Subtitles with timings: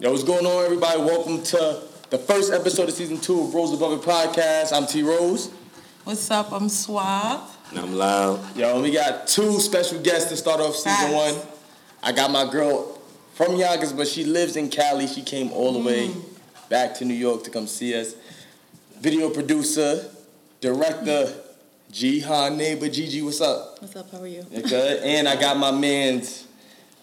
[0.00, 1.00] Yo, what's going on, everybody?
[1.00, 4.72] Welcome to the first episode of season two of Rose Above It podcast.
[4.72, 5.50] I'm T Rose.
[6.02, 6.52] What's up?
[6.52, 7.40] I'm Suave.
[7.70, 8.56] And I'm loud.
[8.56, 11.36] Yo, we got two special guests to start off season Facts.
[11.36, 11.46] one.
[12.02, 13.00] I got my girl
[13.34, 15.06] from Yonkers, but she lives in Cali.
[15.06, 16.10] She came all the way
[16.68, 18.14] back to New York to come see us.
[18.98, 20.10] Video producer,
[20.60, 21.32] director,
[21.92, 23.22] Jihan neighbor Gigi.
[23.22, 23.80] What's up?
[23.80, 24.10] What's up?
[24.10, 24.44] How are you?
[24.50, 25.02] You good?
[25.04, 26.46] And I got my man's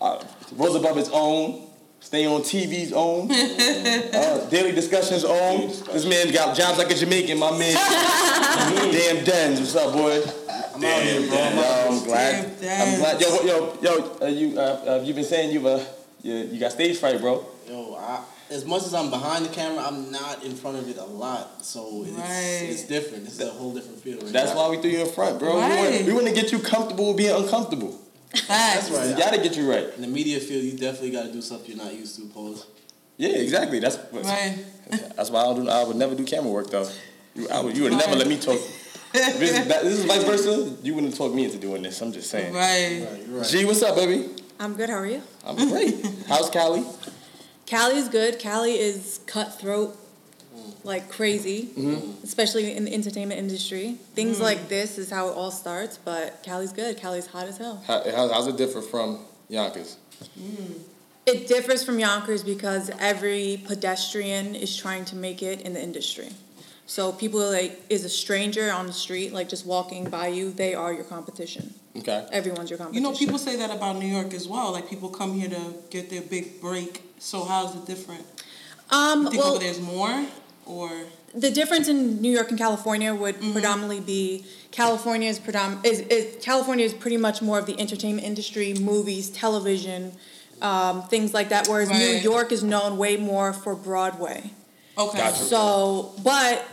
[0.01, 0.21] uh,
[0.55, 1.67] Rose Above Its own,
[2.01, 5.67] Stay on TV's own, uh, Daily Discussions own.
[5.93, 7.37] This man got jobs like a Jamaican.
[7.37, 7.75] My man,
[8.91, 9.59] damn Dens.
[9.59, 10.19] What's up, boy?
[10.75, 11.37] I'm out here, bro.
[11.37, 12.59] I'm Yo, out I'm glad.
[12.59, 13.21] Damn I'm glad.
[13.21, 14.17] Yo, what- yo, yo.
[14.21, 14.61] Uh, you, uh,
[14.99, 15.81] uh, you been saying you, uh,
[16.23, 17.45] you, you got stage fright, bro.
[17.69, 20.97] Yo, I, as much as I'm behind the camera, I'm not in front of it
[20.97, 22.67] a lot, so it's, Right.
[22.69, 23.27] it's different.
[23.27, 24.17] It's a whole different feel.
[24.19, 24.57] Right That's now.
[24.67, 25.53] why we threw you in front, bro.
[25.53, 26.05] We, want, Right.
[26.05, 27.97] we want to get you comfortable with being uncomfortable.
[28.33, 28.47] Facts.
[28.47, 29.09] That's right.
[29.09, 29.93] You gotta get you right.
[29.95, 32.25] In the media field, you definitely got to do stuff you're not used to.
[32.27, 32.65] Pause.
[33.17, 33.79] Yeah, exactly.
[33.79, 34.65] That's what, Right.
[35.15, 36.89] That's why I, don't do, I would never do camera work though.
[37.35, 38.59] You, I would, you would never let me talk.
[39.13, 40.73] This, is, that, this is vice versa.
[40.83, 41.99] You wouldn't talk me into doing this.
[42.01, 42.53] I'm just saying.
[42.53, 43.05] Right.
[43.05, 43.45] Right, you're right.
[43.45, 44.29] G, what's up, baby?
[44.57, 44.89] I'm good.
[44.89, 45.21] How are you?
[45.45, 45.95] I'm great.
[46.29, 46.85] How's Cali?
[47.65, 48.39] Cali's good.
[48.39, 49.97] Cali is cutthroat
[50.83, 52.23] like crazy, mm-hmm.
[52.23, 53.97] especially in the entertainment industry.
[54.13, 54.43] Things mm-hmm.
[54.43, 56.97] like this is how it all starts, but Cali's good.
[56.97, 57.83] Cali's hot as hell.
[57.85, 59.97] How, how, how's it different from Yonkers?
[60.39, 60.79] Mm.
[61.25, 66.29] It differs from Yonkers because every pedestrian is trying to make it in the industry.
[66.87, 70.73] So people like is a stranger on the street, like just walking by you, they
[70.73, 71.73] are your competition.
[71.95, 72.27] Okay.
[72.31, 73.03] Everyone's your competition.
[73.05, 74.71] You know, people say that about New York as well.
[74.73, 77.01] Like people come here to get their big break.
[77.19, 78.25] So how's it different?
[78.89, 80.25] um, You think well, over there's more,
[80.65, 80.89] or
[81.33, 86.43] the difference in New York and California would predominantly be California is predom- is, is
[86.43, 90.13] California is pretty much more of the entertainment industry, movies, television,
[90.61, 91.67] um, things like that.
[91.67, 94.51] Whereas New York is known way more for Broadway.
[94.97, 95.17] okay?
[95.17, 95.43] Gotcha.
[95.43, 96.65] So, but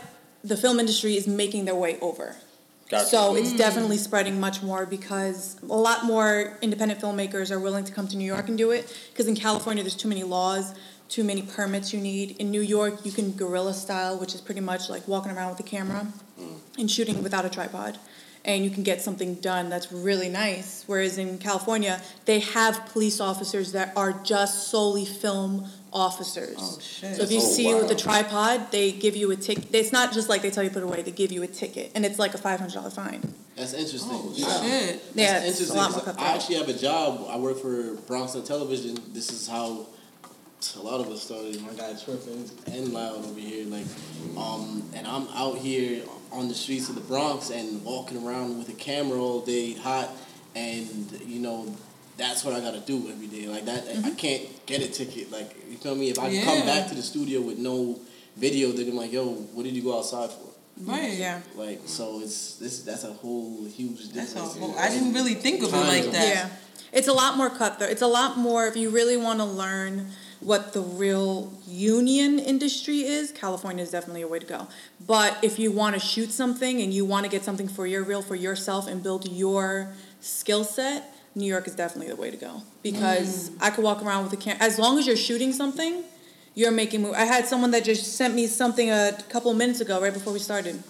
[0.43, 2.35] the film industry is making their way over.
[2.89, 3.05] Gotcha.
[3.05, 7.91] So it's definitely spreading much more because a lot more independent filmmakers are willing to
[7.91, 8.91] come to New York and do it.
[9.11, 10.73] Because in California, there's too many laws,
[11.09, 12.37] too many permits you need.
[12.37, 15.59] In New York, you can guerrilla style, which is pretty much like walking around with
[15.59, 16.07] a camera
[16.39, 16.59] mm.
[16.77, 17.97] and shooting without a tripod.
[18.45, 20.83] And you can get something done that's really nice.
[20.87, 26.55] Whereas in California, they have police officers that are just solely film officers.
[26.57, 27.17] Oh, shit.
[27.17, 29.65] So if you Oh, see you with a tripod, they give you a ticket.
[29.73, 31.47] It's not just like they tell you to put it away; they give you a
[31.47, 33.33] ticket, and it's like a five hundred dollar fine.
[33.57, 34.11] That's interesting.
[34.13, 34.61] Oh Yeah.
[34.61, 35.03] shit!
[35.15, 35.77] Yeah, That's it's a interesting.
[35.77, 36.29] lot more 'cause cutthroat.
[36.29, 37.25] I actually have a job.
[37.29, 38.97] I work for Bronx Net Television.
[39.11, 39.87] This is how
[40.77, 41.61] a lot of us started.
[41.61, 43.85] My guy Trippin and Loud over here, like,
[44.37, 48.69] um, and I'm out here on the streets of the Bronx and walking around with
[48.69, 50.09] a camera all day, hot,
[50.55, 51.75] and you know.
[52.17, 53.47] That's what I gotta do every day.
[53.47, 55.31] Like that, I can't get a ticket.
[55.31, 56.09] Like you feel me?
[56.09, 56.43] If I Yeah.
[56.43, 57.97] come back to the studio with no
[58.35, 60.49] video, they're gonna be like, "Yo, what did you go outside for?"
[60.81, 61.13] Right.
[61.17, 62.79] Yeah, Like so, it's this.
[62.81, 64.55] That's a whole huge That's difference.
[64.57, 66.27] a whole, I didn't really think of it like that.
[66.27, 66.49] yeah.
[66.91, 67.89] It's a lot more cutthroat.
[67.89, 70.07] It's a lot more if you really want to learn
[70.41, 73.31] what the real union industry is.
[73.31, 74.67] California is definitely a way to go.
[75.05, 78.03] But if you want to shoot something and you want to get something for your
[78.03, 79.89] reel for yourself and build your
[80.21, 84.23] skill set, New York is definitely the way to go because I could walk around
[84.23, 86.03] with a camera as long as you're shooting something.
[86.55, 87.13] You're making move.
[87.13, 90.39] I had someone that just sent me something a couple minutes ago, right before we
[90.39, 90.81] started.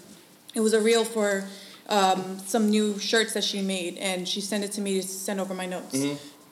[0.55, 1.43] It was a reel for
[1.87, 5.39] um, some new shirts that she made, and she sent it to me to send
[5.39, 5.93] over my notes.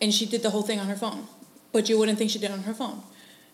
[0.01, 1.25] And she did the whole thing on her phone,
[1.71, 3.01] but you wouldn't think she did it on her phone,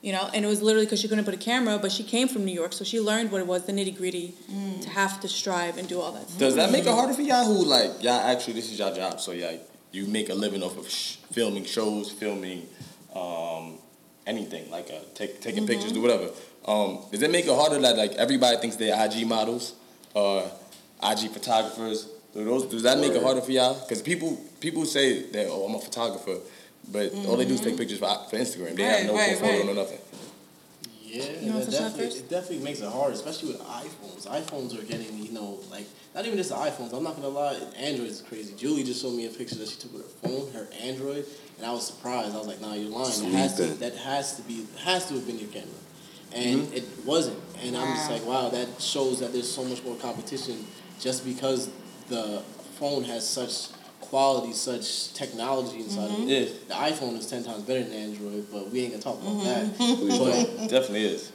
[0.01, 0.29] you know.
[0.33, 2.53] And it was literally because she couldn't put a camera, but she came from New
[2.53, 4.35] York, so she learned what it was, the nitty gritty,
[4.81, 6.27] to have to strive and do all that.
[6.27, 6.39] Stuff.
[6.39, 9.19] Does that make it harder for y'all who like y'all actually this is your job,
[9.19, 9.57] so yeah,
[9.91, 12.67] you make a living off of sh- filming shows, filming
[13.15, 13.77] um,
[14.25, 16.29] anything like uh, take, taking pictures, do whatever.
[16.65, 19.75] Um, does it make it harder that like everybody thinks they're IG models,
[20.15, 20.47] uh,
[21.03, 22.09] IG photographers?
[22.33, 23.79] Do those does that make it harder for y'all?
[23.79, 26.37] Because people people say that oh I'm a photographer,
[26.91, 28.75] but all they do is take pictures for, for Instagram.
[28.75, 29.65] They have Right, no right, portfolio, right.
[29.65, 29.99] no nothing.
[31.05, 34.27] Yeah, You know that definitely, it definitely makes it hard, especially with iPhones.
[34.27, 35.85] iPhones are getting, you know, like
[36.15, 36.91] not even just the iPhones.
[36.91, 38.55] I'm not gonna lie, Android is crazy.
[38.55, 41.25] Julie just showed me a picture that she took with her phone, her Android,
[41.57, 42.33] and I was surprised.
[42.33, 43.25] I was like, Nah, you're lying.
[43.25, 45.69] It has to, that has to be, has to have been your camera,
[46.33, 46.73] and mm-hmm.
[46.77, 47.37] it wasn't.
[47.63, 50.65] And I'm just like, wow, that shows that there's so much more competition
[50.99, 51.69] just because
[52.09, 52.41] the
[52.79, 53.67] phone has such
[54.13, 56.27] quality, such technology inside of it.
[56.27, 56.45] Yeah.
[56.67, 59.65] The iPhone is ten times better than Android, but we ain't gonna talk about that.
[59.79, 60.59] Mm-hmm.
[60.59, 61.31] But Definitely is.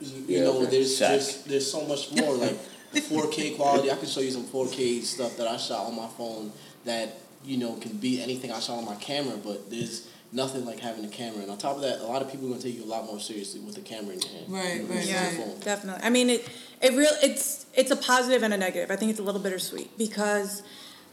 [0.00, 0.70] you, you Yeah, know, okay.
[0.70, 1.08] there's, Shaq.
[1.08, 2.56] there's there's so much more like
[2.94, 3.90] 4K quality.
[3.90, 6.52] I can show you some 4K stuff that I shot on my phone
[6.84, 9.36] that you know can beat anything I shot on my camera.
[9.36, 11.42] But there's nothing like having a camera.
[11.42, 13.06] And on top of that, a lot of people are gonna take you a lot
[13.06, 14.46] more seriously with a camera in your hand.
[14.48, 15.58] Right, You know, right, Yeah, of phone.
[15.72, 16.02] definitely.
[16.04, 16.48] I mean, it
[16.80, 18.88] it real it's it's a positive and a negative.
[18.92, 20.62] I think it's a little bittersweet because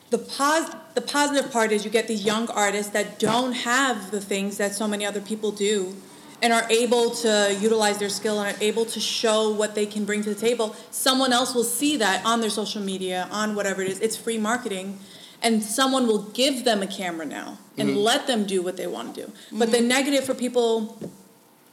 [0.10, 4.22] the pos the positive part is you get these young artists that don't have the
[4.22, 5.96] things that so many other people do
[6.42, 10.06] and are able to utilize their skill and are able to show what they can
[10.06, 10.76] bring to the table.
[10.92, 14.00] Someone else will see that on their social media, on whatever it is.
[14.00, 15.00] It's free marketing.
[15.42, 18.00] And someone will give them a camera now and mm-hmm.
[18.00, 19.32] let them do what they want to do.
[19.52, 19.72] But mm-hmm.
[19.72, 21.00] the negative for people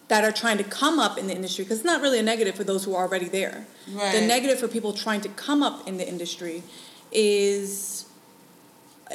[0.09, 2.55] that are trying to come up in the industry because it's not really a negative
[2.55, 3.67] for those who are already there.
[3.87, 6.63] The negative for people trying to come up in the industry
[7.11, 8.04] is,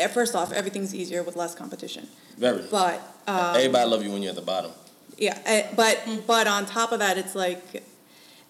[0.08, 2.08] first off, everything's easier with less competition.
[2.38, 2.64] Very.
[2.72, 4.72] But um, Everybody love you when you're at the bottom.
[5.18, 7.84] yeah, eh, but but on top of that, it's like.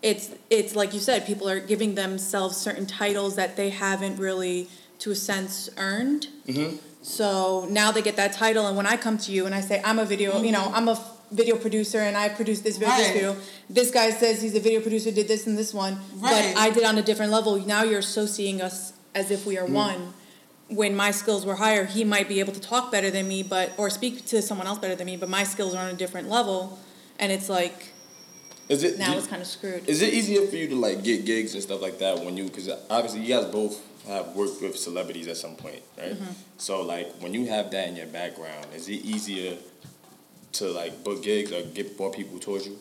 [0.02, 4.70] It's it's like you said, people are giving themselves certain titles that they haven't really,
[5.00, 6.28] to a sense, earned.
[6.48, 6.78] Mm-hmm.
[7.02, 9.82] So now they get that title, and when I come to you and I say
[9.84, 10.98] I'm a video, you know, I'm a
[11.34, 13.14] video producer and I produced this video, this Right.
[13.14, 13.36] video.
[13.70, 16.54] This guy says he's a video producer, did this and this one, Right.
[16.56, 17.58] but I did on a different level.
[17.58, 20.14] Now you're associating us as if we are one.
[20.70, 23.72] When my skills were higher, he might be able to talk better than me, but
[23.78, 26.30] or speak to someone else better than me, but my skills are on a different
[26.30, 26.78] level,
[27.20, 27.92] and it's like
[28.70, 29.90] Is it now do- it's kind of screwed.
[29.90, 32.44] Is it easier for you to like get gigs and stuff like that when you?
[32.46, 36.14] Because obviously you guys both have worked with celebrities at some point, right?
[36.14, 36.32] Mm-hmm.
[36.58, 39.58] So like when you have that in your background, is it easier
[40.54, 42.78] to like book gigs or get more people towards you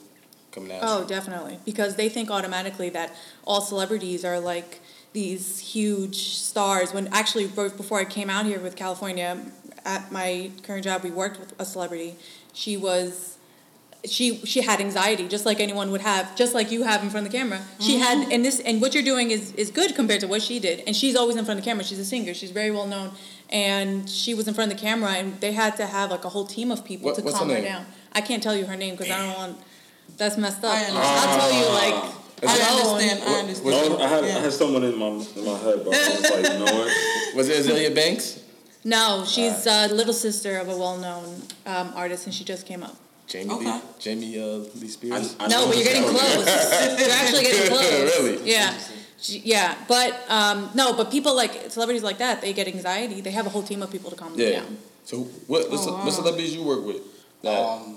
[0.53, 0.81] coming out?
[0.83, 1.59] Oh, definitely.
[1.65, 3.15] Because they think automatically that
[3.45, 4.81] all celebrities are like
[5.13, 6.93] these huge stars.
[6.93, 9.39] When actually, before I came out here with California,
[9.85, 12.17] at my current job, we worked with a celebrity.
[12.53, 13.37] She was.
[14.05, 17.27] She she had anxiety just like anyone would have, just like you have in front
[17.27, 17.61] of the camera.
[17.81, 18.31] She had mm-hmm.
[18.31, 20.85] and this and what you're doing is is good compared to what she did.
[20.87, 21.83] And she's always in front of the camera.
[21.83, 22.33] She's a singer.
[22.33, 23.11] She's very well known,
[23.51, 26.29] and she was in front of the camera, and they had to have like a
[26.29, 27.87] whole team of people What- to calm her her down.
[28.13, 29.59] I can't tell you her name because I don't want.
[30.17, 30.79] That's messed up.
[30.79, 32.15] I'll tell you like.
[32.47, 33.23] I hello, understand.
[33.23, 33.89] I What- understand.
[33.91, 36.53] No, I had, I had someone in my in my head, but I was like,
[36.53, 36.93] you know what?
[37.37, 38.41] Was it Azealia Banks?
[38.85, 42.97] No, she's a little sister of a well-known um, artist, and she just came up.
[43.27, 43.65] Jamie Okay.
[43.73, 44.45] Lee, Jamie uh,
[44.81, 45.37] Lee Spears.
[45.39, 46.47] I, I No, but you're getting close.
[47.01, 47.91] You're actually getting close.
[47.93, 48.51] Really?
[48.51, 48.73] Yeah.
[49.21, 53.21] Yeah, but um, no, but people like celebrities like that, they get anxiety.
[53.21, 54.61] They have a whole team of people to calm them Yeah.
[54.61, 54.79] down.
[55.05, 55.19] So
[55.49, 56.05] what what, Oh, ce- wow.
[56.05, 57.03] what celebrities you work with?
[57.43, 57.97] That, Um,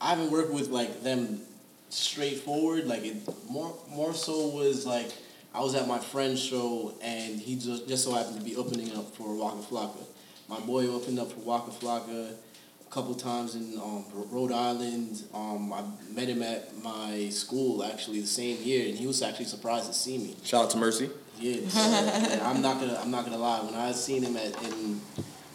[0.00, 1.42] I haven't worked with like them
[1.90, 2.86] straightforward.
[2.86, 3.16] Like it
[3.48, 5.12] more more so was like
[5.54, 8.96] I was at my friend's show and he just just so happened to be opening
[8.96, 10.04] up for Waka Flocka.
[10.48, 15.22] My boy opened up for Waka Flocka a couple times in um, Rhode Island.
[15.32, 15.82] Um, I
[16.12, 19.92] met him at my school actually the same year, and he was actually surprised to
[19.92, 20.36] see me.
[20.44, 21.08] shout out to Mercy.
[21.38, 23.60] Yeah, and I'm not gonna I'm not gonna lie.
[23.60, 25.00] When I seen him at in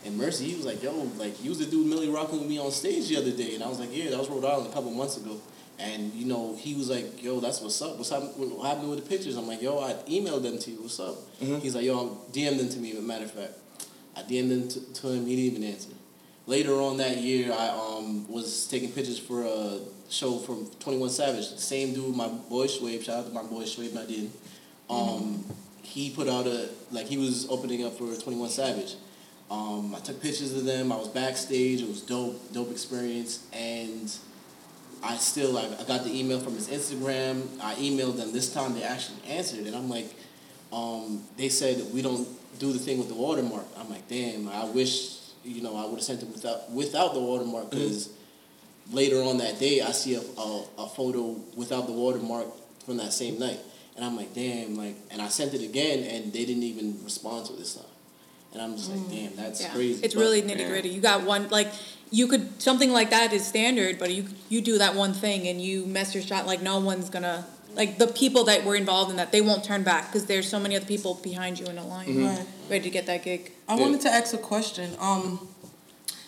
[0.04, 2.58] in Mercy, he was like, "Yo, like he was the dude Millie rocking with me
[2.58, 4.74] on stage the other day," and I was like, "Yeah, that was Rhode Island a
[4.74, 5.40] couple months ago."
[5.77, 7.98] And you know, he was like, "Yo, that's what's up.
[7.98, 8.33] What's happening?
[8.57, 10.81] What happened with the pictures?" I'm like, "Yo, I emailed them to you.
[10.81, 13.54] What's up?" He's like, "Yo, I DM'd them to me." Matter of fact,
[14.16, 15.25] I DM'd them to, to him.
[15.25, 15.89] He didn't even answer.
[16.48, 19.80] Later on that year, I um was taking pictures for a
[20.10, 21.51] show from Twenty One Savage.
[21.51, 23.04] The same dude, my boy Schwabe.
[23.04, 24.31] Shout out to my boy Schwabe Nadine.
[24.89, 25.44] Um,
[25.81, 28.95] he put out a like he was opening up for Twenty One Savage.
[29.50, 30.92] Um, I took pictures of them.
[30.92, 31.81] I was backstage.
[31.81, 33.45] It was dope, dope experience.
[33.54, 34.12] And
[35.06, 37.44] I still like I got the email from his Instagram.
[37.62, 38.31] I emailed them.
[38.33, 40.07] This time they actually answered, and I'm like,
[40.74, 42.28] um, they said we don't
[42.59, 43.66] do the thing with the watermark.
[43.78, 44.50] I'm like, damn.
[44.50, 48.09] I wish you know I would have sent it without without the watermark because
[48.92, 52.47] later on that day I see a, a a photo without the watermark
[52.85, 53.59] from that same night,
[53.95, 54.76] and I'm like, damn.
[54.76, 57.85] Like, and I sent it again, and they didn't even respond to it this time.
[58.54, 60.04] And I'm just like, damn, that's Yeah, crazy.
[60.04, 60.90] it's But- really nitty gritty.
[60.90, 61.68] You got one like
[62.12, 65.62] you could something like that is standard, but you you do that one thing and
[65.62, 66.45] you mess your shot.
[66.47, 67.45] Like no one's gonna
[67.76, 70.59] like the people that were involved in that they won't turn back because there's so
[70.59, 72.45] many other people behind you in a line Right.
[72.69, 73.52] ready to get that gig.
[73.68, 73.81] I Yeah.
[73.81, 74.95] wanted to ask a question.
[75.00, 75.47] Um,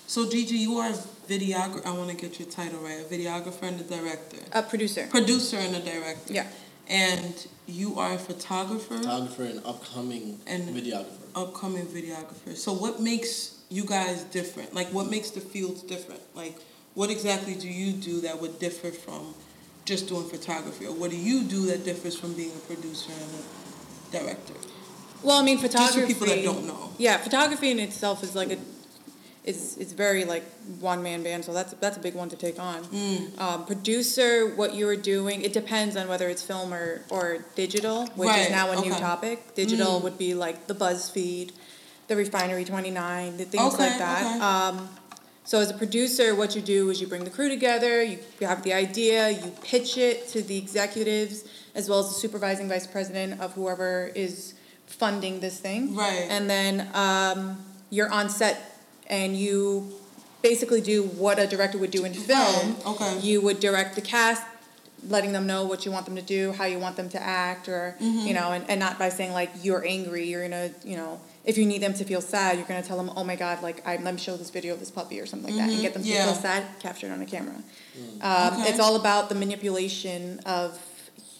[0.08, 0.98] so Gigi, you are a
[1.30, 1.86] videographer.
[1.86, 3.00] I want to get your title right.
[3.00, 5.08] A videographer and a director, A producer.
[5.08, 6.34] producer and a director.
[6.34, 6.48] Yeah.
[6.90, 7.34] And
[7.68, 11.28] you are a photographer, photographer and upcoming And- videographer.
[11.36, 12.56] upcoming videographer.
[12.58, 14.74] So what makes you guys different?
[14.74, 16.22] Like, what makes the fields different?
[16.36, 16.56] Like,
[16.94, 19.34] what exactly do you do that would differ from
[19.86, 23.32] just doing photography, or what do you do that differs from being a producer and
[23.40, 24.54] a director?
[25.24, 26.14] Well, I mean, Just photography.
[26.14, 26.92] for people that don't know.
[26.98, 28.58] Yeah, photography in itself is like a,
[29.44, 30.44] is it's very like
[30.80, 31.46] one man band.
[31.46, 32.84] So that's that's a big one to take on.
[32.86, 33.40] Mm.
[33.40, 38.08] Um, producer, what you are doing, it depends on whether it's film or or digital,
[38.16, 39.56] which Right, is now a new topic.
[39.56, 40.04] Digital Mm.
[40.04, 41.52] would be like the BuzzFeed,
[42.08, 44.26] the Refinery Twenty Nine, the things Okay, like that.
[44.36, 44.40] okay.
[44.80, 44.90] Um,
[45.44, 48.64] So as a producer, what you do is you bring the crew together, you have
[48.64, 53.40] the idea, you pitch it to the executives as well as the supervising vice president
[53.40, 54.56] of whoever is
[54.88, 55.96] funding this thing.
[55.96, 56.28] Right.
[56.30, 58.58] And then um, you're on set
[59.10, 59.94] and you
[60.42, 62.76] basically do what a director would do in film.
[62.76, 63.20] Right, okay.
[63.20, 64.44] You would direct the cast,
[65.08, 67.70] letting them know what you want them to do, how you want them to act,
[67.70, 68.28] or Mm-hmm.
[68.28, 70.28] you know, and, and not by saying like you're angry.
[70.28, 73.10] You're gonna, you know, if you need them to feel sad, you're gonna tell them,
[73.16, 75.50] oh my god, like I, let me show this video of this puppy or something
[75.56, 76.18] like that, and get them to Mm-hmm.
[76.18, 76.26] yeah.
[76.26, 77.56] feel sad, captured on a camera.
[78.22, 78.70] Um, Okay.
[78.70, 80.78] It's all about the manipulation of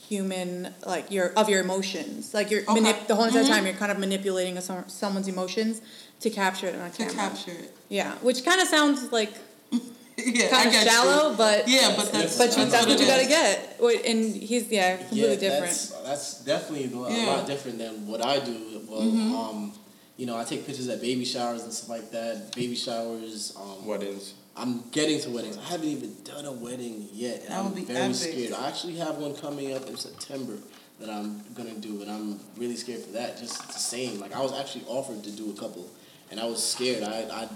[0.08, 2.80] human like your of your emotions like you're Okay.
[2.80, 3.50] manip- the whole entire Mhm.
[3.50, 5.82] time you're kind of manipulating a, someone's emotions
[6.22, 7.76] to capture it on a To capture it.
[7.90, 9.34] yeah which kind of sounds like
[10.18, 10.90] Yeah, kind of get you.
[10.92, 14.34] shallow but Yeah, but that's but you, that's, what what it you gotta get and
[14.34, 17.26] he's yeah completely different That's, that's definitely a lot, Yeah.
[17.34, 18.58] lot different than what I do.
[18.90, 19.36] Well, Mm-hmm.
[19.36, 19.74] um,
[20.18, 22.56] you know, I take pictures at baby showers and stuff like that.
[22.56, 23.54] Baby showers.
[23.56, 24.34] Um, Weddings.
[24.56, 25.56] I'm getting to weddings.
[25.56, 28.16] I haven't even done a wedding yet, and That would I'm be very epic.
[28.16, 28.54] scared.
[28.54, 30.58] I actually have one coming up in September
[31.00, 33.38] that I'm gonna do, and I'm really scared for that.
[33.38, 35.88] Just the same, like I was actually offered to do a couple,
[36.32, 37.04] and I was scared.
[37.04, 37.48] I I,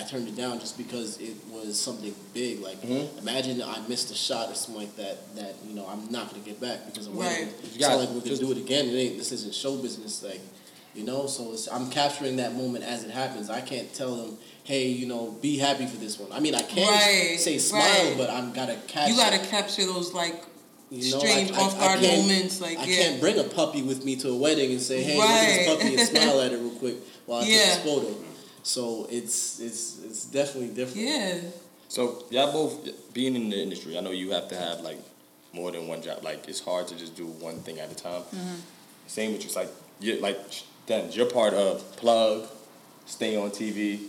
[0.00, 2.60] I turned it down just because it was something big.
[2.62, 3.18] Like Mhm.
[3.18, 5.36] imagine I missed a shot or something like that.
[5.36, 7.28] That you know I'm not gonna get back because of Right.
[7.28, 7.48] wedding.
[7.48, 8.88] You It's got- not like we're gonna do it again.
[8.88, 9.18] It ain't.
[9.18, 10.22] This isn't show business.
[10.22, 10.40] Like
[10.96, 13.50] you know, so it's, I'm capturing that moment as it happens.
[13.50, 16.32] I can't tell them, hey, you know, be happy for this one.
[16.32, 18.14] I mean, I can Right, say smile, right.
[18.16, 19.10] but I'm gotta catch.
[19.10, 20.42] You gotta capture those like
[20.90, 22.60] You know, strange I- I- off I guard moments.
[22.60, 25.16] Like I yeah, can't bring a puppy with me to a wedding and say, hey,
[25.18, 28.14] look at this puppy and smile at it real quick while I take this photo.
[28.62, 31.06] So it's it's it's definitely different.
[31.08, 31.40] yeah.
[31.88, 34.98] So y'all both being in the industry, I know you have to have like
[35.52, 36.24] more than one job.
[36.24, 38.22] Like it's hard to just do one thing at a time.
[38.22, 38.54] Mm-hmm.
[39.06, 39.46] Same with you.
[39.46, 39.68] It's like
[40.00, 40.38] you like
[40.86, 42.46] then you're part of plug,
[43.06, 44.00] stay on TV,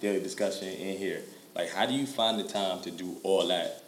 [0.00, 1.22] daily discussion in here.
[1.54, 3.82] Like how do you find the time to do all that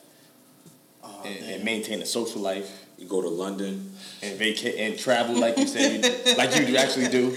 [1.06, 3.92] Oh, and, and maintain a social life You go to London.
[4.22, 7.36] and vacate and travel like you said you, like you actually do?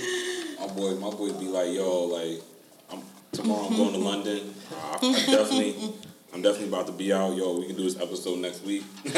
[0.57, 2.41] My boy, my boy be like, yo, like,
[2.89, 3.67] I'm tomorrow.
[3.67, 4.07] I'm going to mm-hmm.
[4.07, 4.53] London.
[4.71, 5.93] I, I definitely,
[6.33, 7.35] I'm definitely about to be out.
[7.35, 8.83] Yo, we can do this episode next week.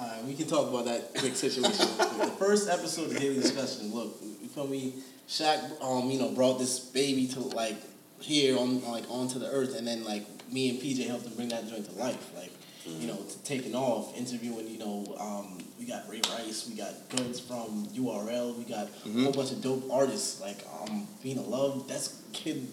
[0.21, 1.87] Alright, we can talk about that quick situation.
[1.97, 4.93] the first episode of Daily Discussion, look, you feel me?
[5.27, 7.77] Shaq, um, you know, brought this baby to like
[8.19, 11.49] here on like onto the earth, and then like me and PJ helped him bring
[11.49, 12.51] that joint to life, like
[12.85, 16.93] you know, to taking off, interviewing, you know, um, we got Ray Rice, we got
[17.09, 21.87] goods from URL, we got a whole bunch of dope artists, like um, Vina Love,
[21.87, 22.67] that's Kid,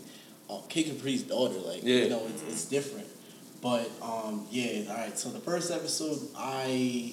[0.51, 2.05] uh, Kid Capri's daughter, like Yeah.
[2.05, 3.07] you know, it's, it's different.
[3.63, 5.19] But um, yeah, all right.
[5.19, 7.13] So the first episode, I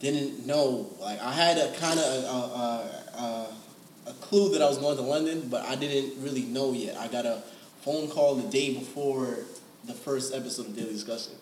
[0.00, 0.90] didn't know.
[1.00, 4.96] Like I had a kind of a, a, a, a clue that I was going
[4.96, 6.96] to London, but I didn't really know yet.
[6.96, 7.42] I got a
[7.80, 9.38] phone call the day before
[9.84, 11.32] the first episode of Daily Discussion,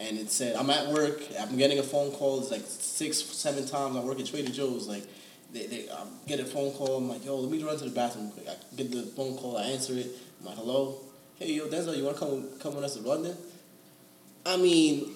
[0.00, 1.20] and it said I'm at work.
[1.40, 2.40] I'm getting a phone call.
[2.40, 3.96] It's like six, seven times.
[3.96, 4.86] I work at Trader Joe's.
[4.86, 5.04] Like
[5.52, 6.98] they, they I get a phone call.
[6.98, 8.48] I'm like, yo, let me run to the bathroom quick.
[8.48, 9.56] I get the phone call.
[9.56, 10.08] I answer it.
[10.40, 10.98] I'm like, hello.
[11.36, 13.36] Hey, yo, Denzel, you want to come come with us to London?
[14.46, 15.13] I mean,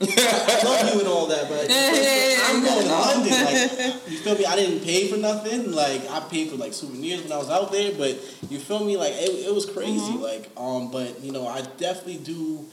[0.64, 3.32] love you and all that, but I'm going to London.
[3.32, 4.46] Like, you feel me?
[4.46, 5.72] I didn't pay for nothing.
[5.72, 8.12] Like, I paid for like souvenirs when I was out there, but
[8.48, 8.96] you feel me?
[8.96, 10.12] Like, it, it was crazy.
[10.14, 12.64] Like, um, but you know, I definitely do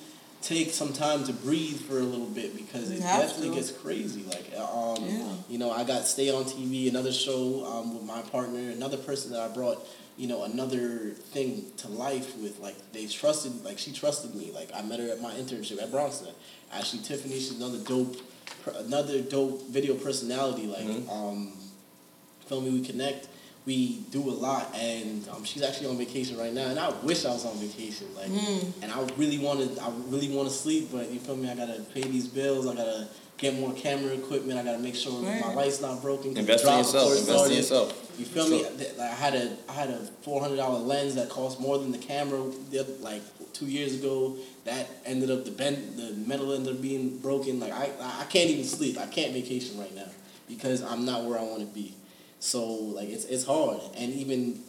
[0.41, 3.55] take some time to breathe for a little bit because it definitely to.
[3.55, 4.23] gets crazy.
[4.23, 5.27] Like, um, Yeah.
[5.49, 9.31] you know, I got Stay on TV, another show um, with my partner, another person
[9.33, 9.85] that I brought,
[10.17, 12.59] you know, another thing to life with.
[12.59, 14.51] Like, they trusted, like, she trusted me.
[14.53, 16.33] Like, I met her at my internship at BronxNet.
[16.73, 18.17] Ashley Tiffany, she's another dope,
[18.75, 20.65] another dope video personality.
[20.67, 21.53] Like, um,
[22.47, 23.27] feel me, we connect.
[23.65, 26.67] We do a lot, and um, she's actually on vacation right now.
[26.69, 28.29] And I wish I was on vacation, like,
[28.81, 31.49] and I really wanted, I really want to sleep, but you feel me?
[31.51, 32.65] I gotta pay these bills.
[32.65, 34.59] I gotta get more camera equipment.
[34.59, 36.35] I gotta make sure my light's not broken.
[36.35, 36.93] Invest in yourself.
[36.93, 38.13] before it Invest in yourself.
[38.19, 38.65] You feel me?
[38.99, 41.99] I had a I had a four hundred dollar lens that cost more than the
[41.99, 43.21] camera the other, like
[43.53, 44.35] two years ago.
[44.65, 47.59] That ended up the bend the metal ended up being broken.
[47.59, 48.97] Like I I can't even sleep.
[48.97, 50.09] I can't vacation right now
[50.47, 51.93] because I'm not where I want to be.
[52.39, 53.79] So like it's it's hard.
[53.97, 54.61] And even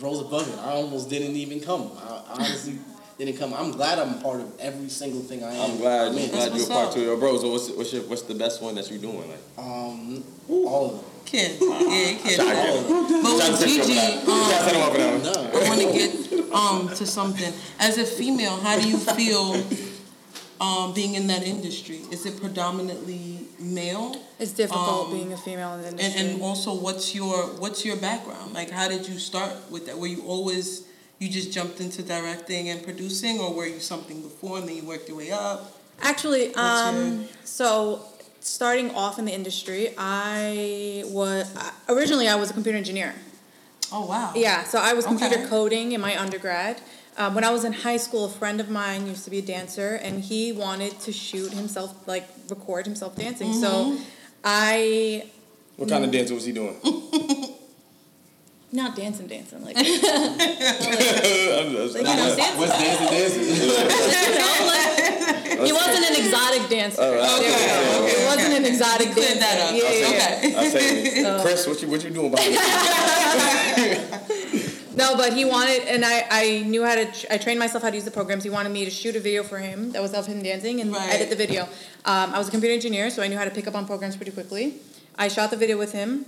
[0.00, 1.90] Rose Above It, I almost didn't even come.
[1.98, 2.78] I, I honestly
[3.18, 3.52] didn't come.
[3.52, 5.70] I'm glad I'm part of every single thing I am.
[5.72, 6.08] I'm glad.
[6.08, 6.94] I'm glad you're a part up.
[6.94, 7.00] two.
[7.02, 7.36] Yo, bro.
[7.38, 9.28] So what's what's your what's the best one that you're doing?
[9.28, 11.04] Like Um, all of them.
[11.26, 12.36] Kid, yeah, kid.
[12.36, 12.88] Try to get.
[13.22, 14.98] But to with set you up for Gigi, um, Try to set him up for
[14.98, 15.52] that.
[15.52, 15.60] No.
[15.60, 17.52] I want to get um to something.
[17.80, 19.62] As a female, how do you feel
[20.60, 22.00] um being in that industry?
[22.12, 24.16] Is it predominantly male?
[24.38, 26.30] It's difficult Um, being a female in the And industry.
[26.34, 28.54] and also, what's your what's your background?
[28.54, 29.98] Like, how did you start with that?
[29.98, 30.84] Were you always
[31.18, 34.84] you just jumped into directing and producing, or were you something before and then you
[34.84, 35.74] worked your way up?
[36.00, 38.02] Actually, um, your- so
[38.40, 41.52] starting off in the industry, I was
[41.88, 43.14] originally I was a computer engineer.
[43.90, 44.32] Oh wow.
[44.36, 45.48] Yeah, so I was computer Okay.
[45.48, 46.80] coding in my undergrad.
[47.16, 49.42] Um, when I was in high school, a friend of mine used to be a
[49.42, 53.52] dancer, and he wanted to shoot himself, like record himself dancing.
[53.52, 54.02] So Mm-hmm.
[54.44, 55.24] I
[55.76, 56.76] What kind of dancer was he doing?
[58.70, 59.96] not dancing, dancing like, I'm just-
[61.96, 62.58] you know, dancing.
[62.58, 63.44] What's dancing dancing?
[63.48, 63.68] You
[64.38, 67.02] know, like, he wasn't an exotic dancer.
[67.02, 67.40] All right.
[67.40, 68.04] There we go.
[68.04, 69.40] okay, He wasn't an exotic Cleared dancer.
[69.40, 69.74] that up.
[69.74, 70.60] Yeah, yeah, yeah.
[70.60, 74.18] I say, Chris, what you what you doing behind the
[74.96, 77.90] No, but he wanted, and I, I knew how to, tr- I trained myself how
[77.90, 78.42] to use the programs.
[78.44, 80.92] He wanted me to shoot a video for him that was of him dancing and
[80.92, 81.08] Right.
[81.10, 81.62] edit the video.
[82.04, 84.16] Um, I was a computer engineer, so I knew how to pick up on programs
[84.16, 84.74] pretty quickly.
[85.16, 86.26] I shot the video with him.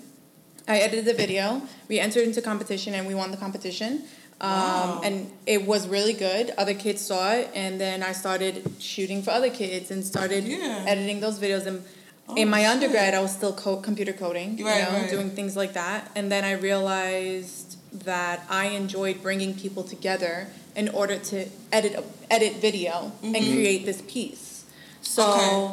[0.70, 1.62] I edited the video.
[1.88, 3.92] We entered into competition and we won the competition.
[4.40, 5.00] Um, Wow.
[5.04, 6.52] And it was really good.
[6.56, 10.84] Other kids saw it, and then I started shooting for other kids and started Yeah.
[10.92, 11.66] editing those videos.
[11.66, 11.82] And
[12.28, 12.70] Oh, in my shit.
[12.70, 15.10] undergrad, I was still co- computer coding, you know, right.
[15.10, 16.08] doing things like that.
[16.14, 17.76] And then I realized
[18.10, 20.46] that I enjoyed bringing people together
[20.76, 21.36] in order to
[21.72, 21.92] edit
[22.30, 24.64] edit video and create this piece.
[25.02, 25.66] So Mm-hmm.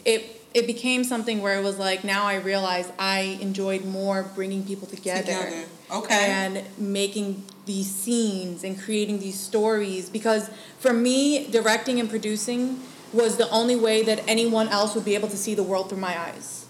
[0.00, 0.12] Okay.
[0.14, 4.64] it it became something where it was like now I realized I enjoyed more bringing
[4.64, 5.64] people together, Together.
[5.92, 6.14] Okay.
[6.30, 12.80] and making these scenes and creating these stories because for me directing and producing
[13.12, 15.98] was the only way that anyone else would be able to see the world through
[15.98, 16.66] my eyes.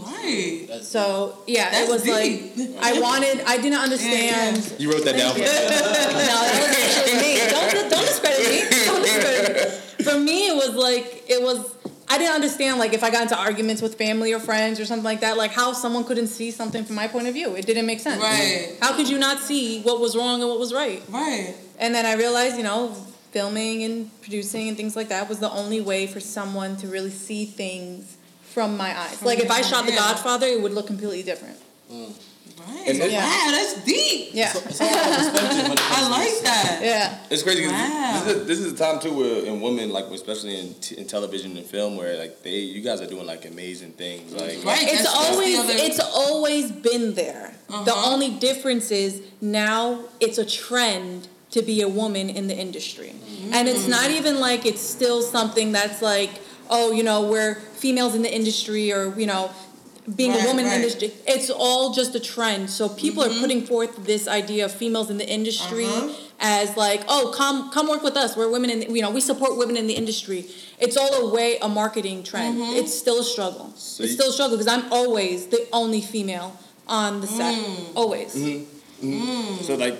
[0.00, 0.66] Right.
[0.68, 2.56] That's So yeah, That's it was deep.
[2.76, 3.40] like I wanted.
[3.46, 4.56] I didn't understand.
[4.58, 5.34] Yeah, You wrote that down.
[5.34, 7.38] Thank no, that was actually me.
[7.48, 8.84] Don't don't discredit me.
[8.86, 10.04] Don't discredit me.
[10.04, 11.73] For me, it was like it was.
[12.08, 15.04] I didn't understand like if I got into arguments with family or friends or something
[15.04, 17.54] like that, like how someone couldn't see something from my point of view.
[17.54, 18.22] It didn't make sense.
[18.22, 18.76] Right.
[18.80, 21.02] How could you not see what was wrong and what was right?
[21.08, 21.54] Right.
[21.78, 22.94] And then I realized, you know,
[23.32, 27.10] filming and producing and things like that was the only way for someone to really
[27.10, 29.22] see things from my eyes.
[29.22, 31.56] Like if I shot The Godfather, it would look completely different.
[32.66, 32.88] Right.
[32.88, 34.30] And it- wow, that's deep.
[34.32, 34.52] Yeah.
[34.54, 36.78] it's all about perspective when it comes I like that.
[36.82, 37.18] Yeah.
[37.30, 37.66] It's crazy.
[37.66, 38.22] Wow.
[38.24, 41.06] This, is, this is a time too where in women, like especially in, t- in
[41.06, 44.32] television and film, where like they, you guys are doing like amazing things.
[44.32, 44.82] Like, Right.
[44.82, 47.54] It's that's- that's always other- it's always been there.
[47.68, 48.12] The Uh-huh.
[48.12, 53.14] only difference is now it's a trend to be a woman in the industry.
[53.52, 56.30] And it's not even like it's still something that's like,
[56.70, 59.50] oh, you know, we're females in the industry or, you know,
[60.16, 60.74] being Right, a woman right.
[60.74, 61.12] in the industry.
[61.26, 62.68] It's all just a trend.
[62.70, 63.36] So people Mm-hmm.
[63.38, 66.10] are putting forth this idea of females in the industry Uh-huh.
[66.40, 68.36] as like, oh, come come work with us.
[68.36, 70.46] We're women in the, you know, we support women in the industry.
[70.78, 72.58] It's all a way a marketing trend.
[72.58, 72.76] Mm-hmm.
[72.76, 73.72] It's still a struggle.
[73.76, 77.54] So it's you- still a struggle because I'm always the only female on the set.
[77.54, 77.96] Mm.
[77.96, 78.32] Always.
[79.66, 79.96] so like,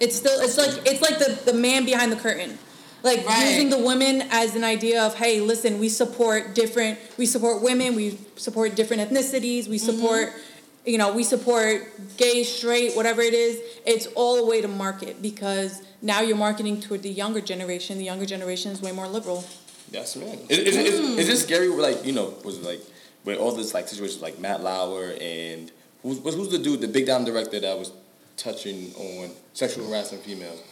[0.00, 2.58] It's still it's like it's like the, the man behind the curtain.
[3.02, 3.50] Like Right.
[3.50, 7.94] using the women as an idea of, hey, listen, we support different we support women,
[7.94, 10.90] we support different ethnicities, we support mm-hmm.
[10.90, 13.60] you know, we support gay, straight, whatever it is.
[13.86, 17.98] It's all a way to market because now you're marketing toward the younger generation.
[17.98, 19.44] The younger generation is way more liberal.
[19.90, 20.38] yes, man.
[20.48, 21.68] Is, is, is, is it scary?
[21.68, 22.80] Like, you know, was like
[23.24, 25.70] with all this like situations like Matt Lauer and
[26.02, 27.92] who's who's who's the dude, the big time director that was
[28.36, 30.62] touching on sexual harassing females?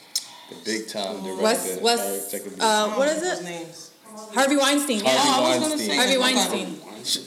[0.48, 1.42] The big time director.
[1.42, 3.44] Wes Wes uh, what I is don't know it?
[3.44, 3.90] names.
[4.32, 5.10] Harvey Weinstein, yeah.
[5.10, 5.88] Harvey Oh, I was gonna Weinstein.
[5.90, 6.18] say Harvey.
[6.18, 6.80] Weinstein.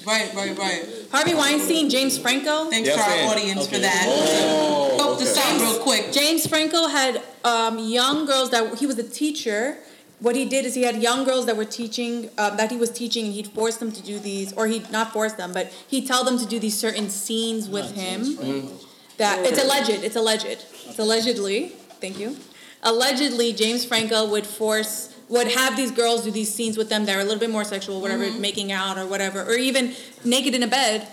[0.06, 0.86] Right, right, right.
[1.12, 2.70] Harvey Weinstein, James Franco.
[2.70, 3.30] Thanks Yeah, to our man.
[3.30, 4.06] audience for that.
[4.08, 5.56] Oh, Help this okay.
[5.56, 6.12] out real quick.
[6.12, 9.78] James Franco had um, young girls that he was a teacher.
[10.20, 12.90] What he did is he had young girls that were teaching um, that he was
[12.90, 16.08] teaching, and he'd force them to do these, or he'd not force them, but he'd
[16.08, 18.70] tell them to do these certain scenes with him.
[19.18, 19.92] That it's alleged.
[20.04, 20.46] It's alleged.
[20.46, 21.70] It's allegedly.
[22.02, 22.36] Thank you.
[22.84, 27.16] Allegedly, James Franco would force would have these girls do these scenes with them that
[27.16, 28.42] are a little bit more sexual, whatever, mm-hmm.
[28.42, 29.94] making out or whatever, or even
[30.26, 31.08] naked in a bed.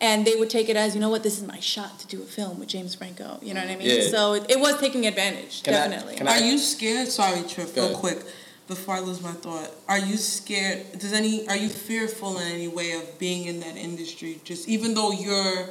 [0.00, 2.22] And they would take it as, you know what, this is my shot to do
[2.22, 3.38] a film with James Franco.
[3.40, 3.88] You know what I mean?
[3.88, 4.08] Yeah.
[4.08, 6.16] So it, it was taking advantage, Can I- definitely.
[6.16, 7.06] can I- Are you scared?
[7.08, 7.96] Sorry, Trip, real ahead.
[7.96, 8.24] quick,
[8.66, 9.70] before I lose my thought.
[9.88, 10.98] Are you scared?
[10.98, 11.46] Does any?
[11.48, 14.40] Are you fearful in any way of being in that industry?
[14.44, 15.68] Just even though you're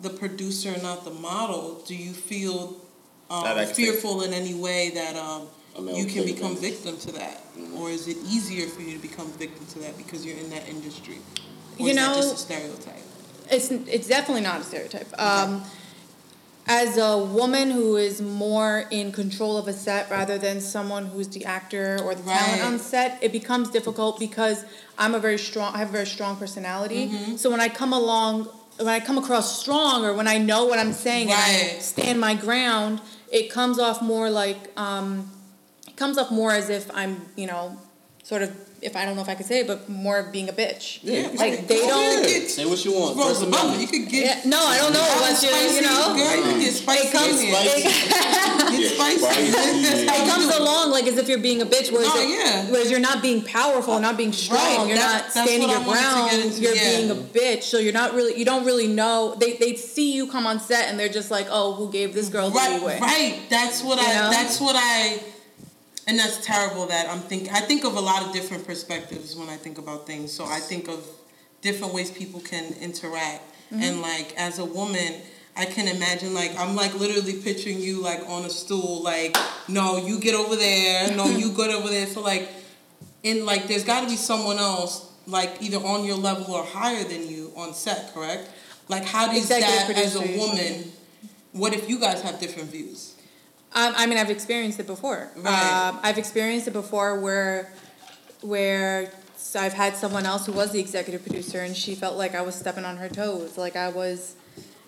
[0.00, 2.76] the producer, not the model, do you feel
[3.30, 5.46] um, That I can fearful in any way that um,
[5.78, 7.40] you can become victim to that,
[7.76, 10.68] or is it easier for you to become victim to that because you're in that
[10.68, 11.18] industry?
[11.78, 13.04] Or You is that know- just a stereotype?
[13.50, 15.08] it's it's definitely not a stereotype.
[15.20, 15.62] Um,
[16.66, 21.26] as a woman who is more in control of a set rather than someone who's
[21.28, 24.64] the actor or the talent on set, it becomes difficult because
[24.96, 25.74] I'm a very strong.
[25.74, 27.08] I have a very strong personality.
[27.08, 27.36] Mm-hmm.
[27.36, 28.44] So when I come along,
[28.76, 32.20] when I come across strong, or when I know what I'm saying and I stand
[32.20, 35.30] my ground, it comes off more like um,
[35.86, 37.76] it comes off more as if I'm, you know,
[38.22, 40.48] sort of if I don't know if I could say it, but more of being
[40.48, 41.00] a bitch.
[41.02, 42.22] Yeah, like they don't.
[42.22, 43.16] could get Say what you want.
[43.16, 43.64] First Amendment.
[43.64, 43.92] Amendment.
[43.92, 45.06] You could get Yeah, no, I don't know.
[45.16, 46.52] Unless you're, you know, girl.
[46.56, 47.08] You get spicy.
[47.08, 47.40] it comes.
[47.40, 47.56] in here.
[47.56, 49.18] It, Get spicy.
[49.18, 50.06] spicy.
[50.06, 52.70] it comes along like as if you're being a bitch, whereas, oh, No, it- yeah.
[52.70, 54.60] whereas you're not being powerful, not being strong.
[54.60, 56.32] Right, You're that- not standing your I wanted to ground.
[56.44, 56.96] into, You're yeah.
[56.98, 57.64] being a bitch.
[57.64, 58.36] So you're not really.
[58.38, 59.34] You don't really know.
[59.38, 62.28] They they see you come on set and they're just like, oh, who gave this
[62.28, 62.98] girl the Right, leeway?
[63.00, 63.40] right.
[63.50, 64.14] That's what You I.
[64.14, 64.30] know?
[64.30, 65.20] That's what I.
[66.10, 66.86] And that's terrible.
[66.86, 67.52] That I'm think.
[67.52, 70.32] I think of a lot of different perspectives when I think about things.
[70.32, 71.06] So I think of
[71.62, 73.44] different ways people can interact.
[73.72, 73.80] Mm-hmm.
[73.80, 75.14] And like as a woman,
[75.56, 79.04] I can imagine like I'm like literally picturing you like on a stool.
[79.04, 79.36] Like
[79.68, 81.14] no, you get over there.
[81.16, 82.08] No, you get over there.
[82.08, 82.48] So like,
[83.22, 87.04] in like, there's got to be someone else like either on your level or higher
[87.04, 88.12] than you on set.
[88.12, 88.50] Correct?
[88.88, 89.62] Like how does that
[89.94, 90.90] as a woman?
[91.52, 93.14] What if you guys have different views?
[93.72, 95.30] Um, I mean, I've experienced it before.
[95.36, 95.88] Right.
[95.88, 97.72] Um, I've experienced it before where,
[98.42, 99.12] where
[99.54, 102.54] I've had someone else who was the executive producer, and she felt like I was
[102.54, 104.34] stepping on her toes, like I was,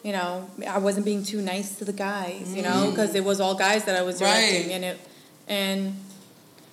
[0.03, 3.41] you know, I wasn't being too nice to the guys, you know, because it was
[3.41, 4.71] all guys that I was directing, Right.
[4.75, 5.01] and it,
[5.49, 5.97] and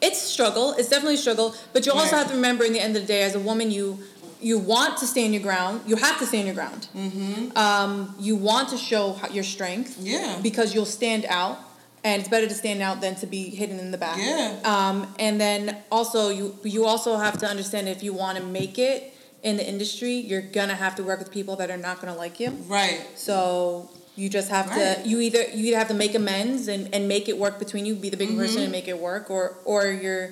[0.01, 0.73] it's struggle.
[0.77, 2.19] It's definitely a struggle, but you also Right.
[2.19, 3.99] have to remember, in the end of the day, as a woman, you
[4.41, 5.81] you want to stand your ground.
[5.85, 6.87] You have to stand your ground.
[6.95, 7.57] Mm-hmm.
[7.57, 10.39] Um, you want to show your strength Yeah.
[10.41, 11.59] because you'll stand out
[12.03, 14.57] and it's better to stand out than to be hidden in the back Yeah.
[14.63, 18.77] um, and then also you you also have to understand if you want to make
[18.79, 22.15] it in the industry you're gonna have to work with people that are not gonna
[22.15, 23.01] like you Right.
[23.15, 25.01] so you just have Right.
[25.03, 27.85] to you either you either have to make amends and, and make it work between
[27.85, 28.39] you be the big Mm-hmm.
[28.39, 30.31] person and make it work or or you're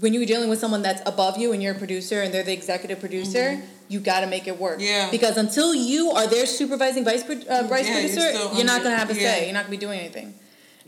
[0.00, 2.52] when you're dealing with someone that's above you and you're a producer and they're the
[2.52, 4.86] executive producer you got to make it work Mm-hmm.
[4.86, 5.10] Yeah.
[5.10, 8.94] because until you are their supervising vice uh, vice Yeah, you're producer you're not going
[8.94, 9.20] to have a yeah.
[9.34, 10.34] say you're not going to be doing anything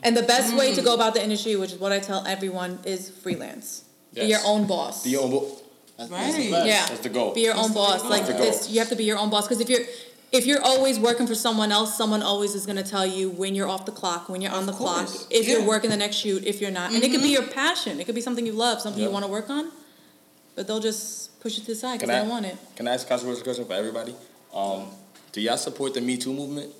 [0.02, 0.84] and the best way to Mm.
[0.84, 4.66] go about the industry which is what i tell everyone is freelance be your own
[4.66, 5.60] boss Be your own boss.
[5.96, 6.50] That's, that's the Right.
[6.50, 6.66] best.
[6.66, 7.34] yeah That's the goal.
[7.34, 8.72] be your own That's the boss to like That's the this goal.
[8.72, 9.86] you have to be your own boss because if you're
[10.32, 13.54] if you're always working for someone else someone always is going to tell you when
[13.54, 15.12] you're off the clock when you're on Of the course.
[15.14, 17.46] clock if you're working the next shoot if you're not and it could be your
[17.46, 19.70] passion it could be something you love something you want to work on
[20.56, 22.88] but they'll just push it to the side because they I- don't want it Can
[22.88, 24.14] I ask a controversial question for everybody?
[24.54, 24.86] Um,
[25.32, 26.72] do y'all support the Me Too movement?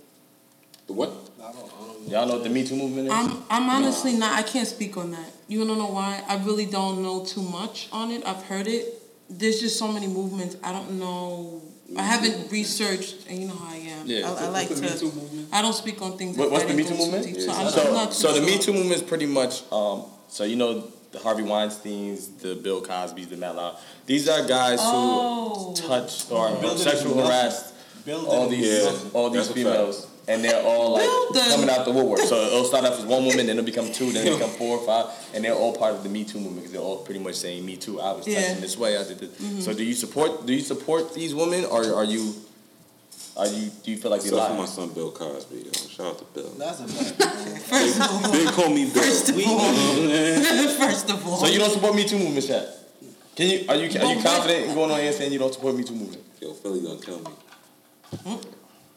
[0.86, 1.10] The what?
[1.42, 2.08] I don't, I don't.
[2.08, 3.12] Y'all know what the Me Too movement is?
[3.14, 4.38] I'm I'm honestly not.
[4.38, 5.30] I can't speak on that.
[5.48, 6.22] You wanna know why?
[6.28, 8.24] I really don't know too much on it.
[8.26, 9.00] I've heard it.
[9.30, 10.56] There's just so many movements.
[10.62, 11.62] I don't know.
[11.96, 14.06] I haven't researched, and you know how I am.
[14.06, 14.30] Yeah.
[14.30, 14.98] I, I like What's the Me to.
[14.98, 15.48] Too movement?
[15.52, 16.36] I, don't speak on things.
[16.36, 17.26] What- what's I the didn't Me Too movement?
[17.26, 18.58] deep, So Yeah, I'm, so- I'm not too so the Me.
[18.58, 23.28] Too movement is pretty much um, so you know the Harvey Weinstein's, the Bill Cosby's,
[23.28, 23.76] the Matt Lauer.
[24.06, 25.74] These are guys Oh.
[25.76, 27.72] who touched or Building sexual harassed
[28.08, 31.42] all these Yeah, all these that's a females, and they're all like Building.
[31.50, 32.20] coming out the woodwork.
[32.20, 34.78] So it'll start off as one woman, then it'll become two, then it'll become four
[34.78, 37.20] or five, and they're all part of the Me Too movement because they're all pretty
[37.20, 38.00] much saying Me Too.
[38.00, 38.40] I was Yeah.
[38.40, 39.30] touching this way, I did this.
[39.30, 39.60] Mm-hmm.
[39.60, 42.34] So do you support do you support these women, or are you
[43.36, 45.56] are you do you feel like they Except for my son Bill Cosby.
[45.66, 45.72] Yo.
[45.72, 46.50] Shout out to Bill.
[46.56, 47.22] That's a fact.
[47.64, 49.02] First of all, They call me Bill.
[49.02, 49.74] first of all,
[50.86, 51.36] first of all.
[51.38, 52.66] So you don't support Me Too movement, Shaq?
[53.34, 55.74] Can you are you are you confident in going on here saying you don't support
[55.74, 56.22] Me Too movement?
[56.40, 58.38] Yo, Philly gonna kill me.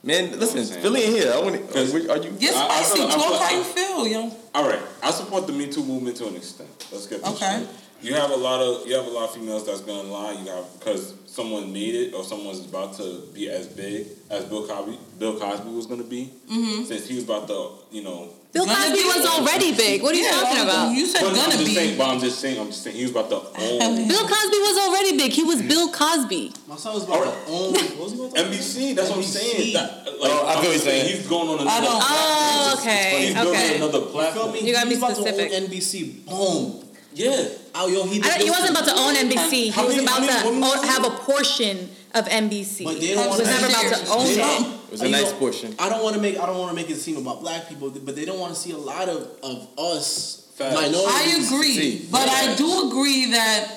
[0.04, 0.82] Man, listen, saying.
[0.82, 1.34] Philly in here.
[1.34, 1.80] I want to.
[2.12, 2.32] Are you?
[2.32, 2.98] Get I- I spicy.
[3.00, 4.32] feel- I Talk feel- how you feel, yo.
[4.56, 6.70] All right, I support the Me Too movement to an extent.
[6.92, 7.64] Let's get this Okay.
[7.64, 7.68] straight.
[8.02, 10.34] You have a lot of you have a lot of females that's gonna lie.
[10.34, 14.68] You have because someone made it or someone's about to be as big as Bill
[14.68, 14.98] Cosby.
[15.18, 16.84] Bill Cosby was gonna be Mm-hmm.
[16.86, 18.30] since he was about to, you know.
[18.54, 19.04] bill cosby be.
[19.04, 21.66] was already big what are you Yeah, talking about You said But I'm gonna just
[21.66, 21.76] be.
[21.76, 21.98] saying.
[21.98, 22.60] But I'm just saying.
[22.60, 22.96] I'm just saying.
[22.96, 26.76] He was about to own bill cosby was already big he was bill cosby My
[26.78, 27.74] son was about to own.
[27.74, 28.52] What was he about to own?
[28.54, 28.96] NBC.
[28.96, 29.74] That's what I'm saying.
[29.74, 31.18] That, like, Oh, I feel I'm what you're saying.
[31.18, 31.82] He's going on another.
[31.86, 32.80] don't- Oh, platform.
[32.80, 33.76] okay, He's building okay.
[33.76, 34.52] another You feel platform.
[34.54, 34.60] me?
[34.62, 35.50] You gotta he be was about specific.
[35.52, 36.26] to own NBC.
[36.26, 36.84] Boom.
[37.14, 37.48] Yeah.
[37.80, 39.52] Oh, yo, he did I he wasn't about to own NBC.
[39.52, 42.84] He How was many- about to own, have a portion of NBC.
[42.84, 44.38] But they don't was want never about to own They it.
[44.38, 45.76] don't- It was a nice know, portion.
[45.78, 47.90] I don't want to make I don't want to make it seem about black people,
[47.90, 50.74] but they don't want to see a lot of of us Facts.
[50.74, 51.12] minorities.
[51.14, 53.68] I agree, See, but I do agree that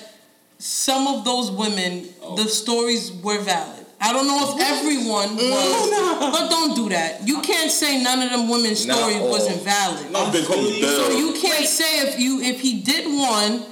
[0.58, 2.36] some of those women, Oh.
[2.36, 3.84] the stories were valid.
[4.00, 5.50] I don't know if everyone mm.
[5.50, 6.30] was, no.
[6.32, 7.26] but don't do that.
[7.28, 10.10] You can't say none of them women's Not story wasn't valid.
[10.10, 13.62] No, Big Homie So you can't say if you if he did one,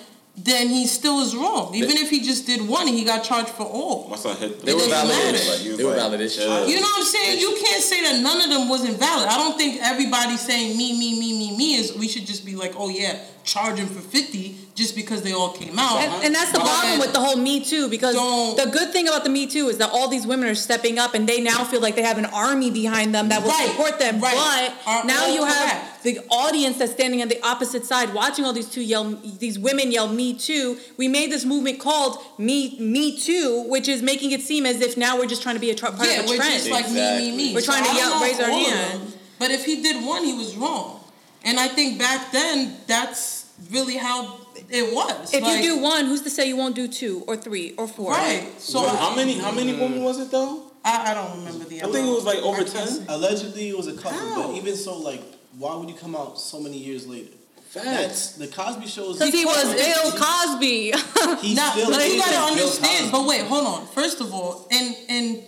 [0.44, 1.74] then he still is wrong.
[1.74, 4.08] Even if he just did one, he got charged for all.
[4.08, 4.60] My son hit.
[4.64, 5.10] They were doesn't valid.
[5.34, 5.38] matter.
[5.50, 6.44] Like, was They were valid as shit.
[6.68, 7.40] You know what I'm saying?
[7.40, 9.28] You can't say that none of them wasn't valid.
[9.28, 11.94] I don't think everybody saying me, me, me, me, me is.
[11.96, 15.76] We should just be like, oh yeah, charging for fifty just because they all came
[15.76, 15.96] out.
[15.98, 19.08] And, and that's the But problem with the whole Me Too because the good thing
[19.08, 21.64] about the Me Too is that all these women are stepping up and they now
[21.64, 24.20] feel like they have an army behind them that will Right, support them.
[24.20, 24.72] right.
[24.84, 25.97] But Are now you have correct.
[26.02, 29.04] The audience that's standing on the opposite side watching all these two yell
[29.38, 30.78] these women yell Me Too.
[30.96, 34.96] We made this movement called Me Me Too, which is making it seem as if
[34.96, 36.52] now we're just trying to be a tr- part yeah, of a we're trend.
[36.54, 37.54] just like me, me, me.
[37.54, 39.14] We're trying to I don't yell- raise our hand.
[39.38, 41.00] But if he did one, he was wrong.
[41.44, 45.32] And I think back then, that's really how it was.
[45.32, 47.86] if Like, you do one, who's to say you won't do two or three or
[47.86, 48.12] four?
[48.12, 50.64] right, so Well, how many how many women was it though?
[50.84, 51.82] I, I don't remember the.
[51.82, 52.88] I think it was like over ten.
[53.08, 54.46] Allegedly, it was a couple, How?
[54.48, 55.22] but even so, like,
[55.56, 57.32] why would you come out so many years later?
[57.68, 57.84] Facts.
[57.84, 59.10] That's the Cosby Show.
[59.10, 61.46] is Because he was Bill Cosby.
[61.46, 63.12] He Now, still but you gotta understand.
[63.12, 63.86] But wait, hold on.
[63.88, 65.42] First of all, and and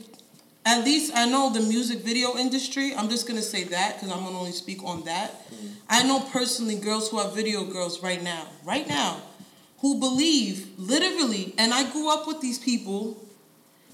[0.67, 2.95] at least I know the music video industry.
[2.95, 5.51] I'm just gonna say that because I'm gonna only speak on that.
[5.51, 5.71] Mm.
[5.89, 9.23] I know personally girls who are video girls right now, right now,
[9.79, 13.17] who believe literally, and I grew up with these people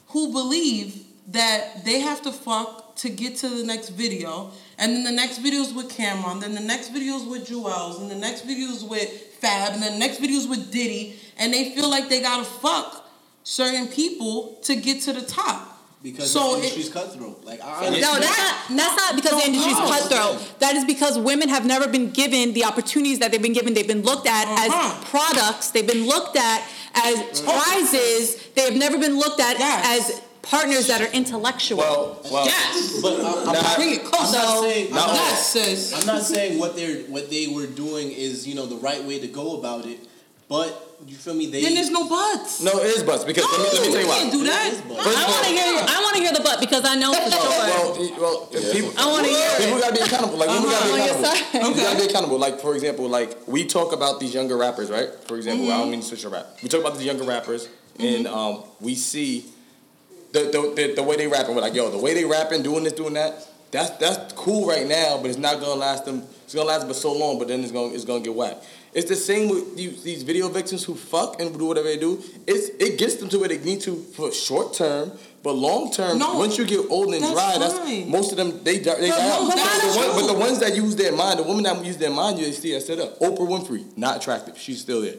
[0.08, 5.04] who believe that they have to fuck to get to the next video, and then
[5.04, 8.86] the next videos with Cam'ron, then the next videos with Juelz, and the next videos
[8.88, 9.08] with
[9.40, 13.04] Fab, and the next videos with Diddy, and they feel like they gotta fuck
[13.44, 15.72] certain people to get to the top.
[16.02, 17.44] because so the it- industry's cutthroat.
[17.44, 18.76] Like, I, No, that's not.
[18.76, 19.88] That's not because the industry's No.
[19.88, 20.58] cutthroat.
[20.60, 23.74] That is because women have never been given the opportunities that they've been given.
[23.74, 24.94] They've been looked at Uh-huh.
[25.02, 25.70] as products.
[25.70, 26.62] They've been looked at
[26.94, 28.36] as prizes.
[28.54, 30.10] They have never been looked at Yes.
[30.12, 31.78] as partners that are intellectual.
[31.78, 33.00] Well, well, Yes.
[33.02, 34.86] but I'm, I'm not, Bring it I'm not saying.
[34.88, 35.16] I'm Not not,
[35.54, 35.92] Yes.
[36.00, 39.18] I'm not saying what they're what they were doing is you know the right way
[39.18, 39.98] to go about it,
[40.48, 41.46] but you feel me?
[41.50, 42.62] They Then there's no buts.
[42.62, 44.16] no, it is buts because let, me, let me tell you you why.
[44.18, 44.66] can't do that.
[44.66, 45.76] It is I of want to hear.
[45.76, 47.40] I want to hear the butt because I know for sure.
[47.40, 49.80] Well, well, well if people, I want to hear people it.
[49.82, 50.38] gotta be accountable.
[50.38, 50.96] Like women gotta be Uh-huh.
[50.96, 51.36] On your accountable.
[51.52, 51.74] side.
[51.76, 52.38] We gotta be accountable.
[52.38, 55.08] Like for example, like we talk about these younger rappers, right?
[55.28, 55.74] For example, Mm-hmm.
[55.74, 56.46] I don't mean to switch your rap.
[56.62, 59.44] We talk about these younger rappers, and um, we see
[60.44, 61.54] the, the the the way they rapping.
[61.54, 63.48] We're like, yo, the way they rapping, doing this, doing that.
[63.72, 66.22] That's that's cool right now, but it's not gonna last them.
[66.44, 68.64] It's gonna last for so long, but then it's gonna it's gonna get whacked.
[68.94, 72.22] It's the same with you, these video victims who fuck and do whatever they do.
[72.46, 76.18] It's it gets them to where they need to for short term, but long term.
[76.18, 78.08] No, once you get old and that's dry, that's fine.
[78.10, 79.48] most of them they die- they But die no.
[79.48, 82.10] But the, one, but the ones that use their mind, the women that use their
[82.10, 83.18] mind, you see I set up.
[83.18, 84.56] Oprah Winfrey, not attractive.
[84.56, 85.16] She's still there.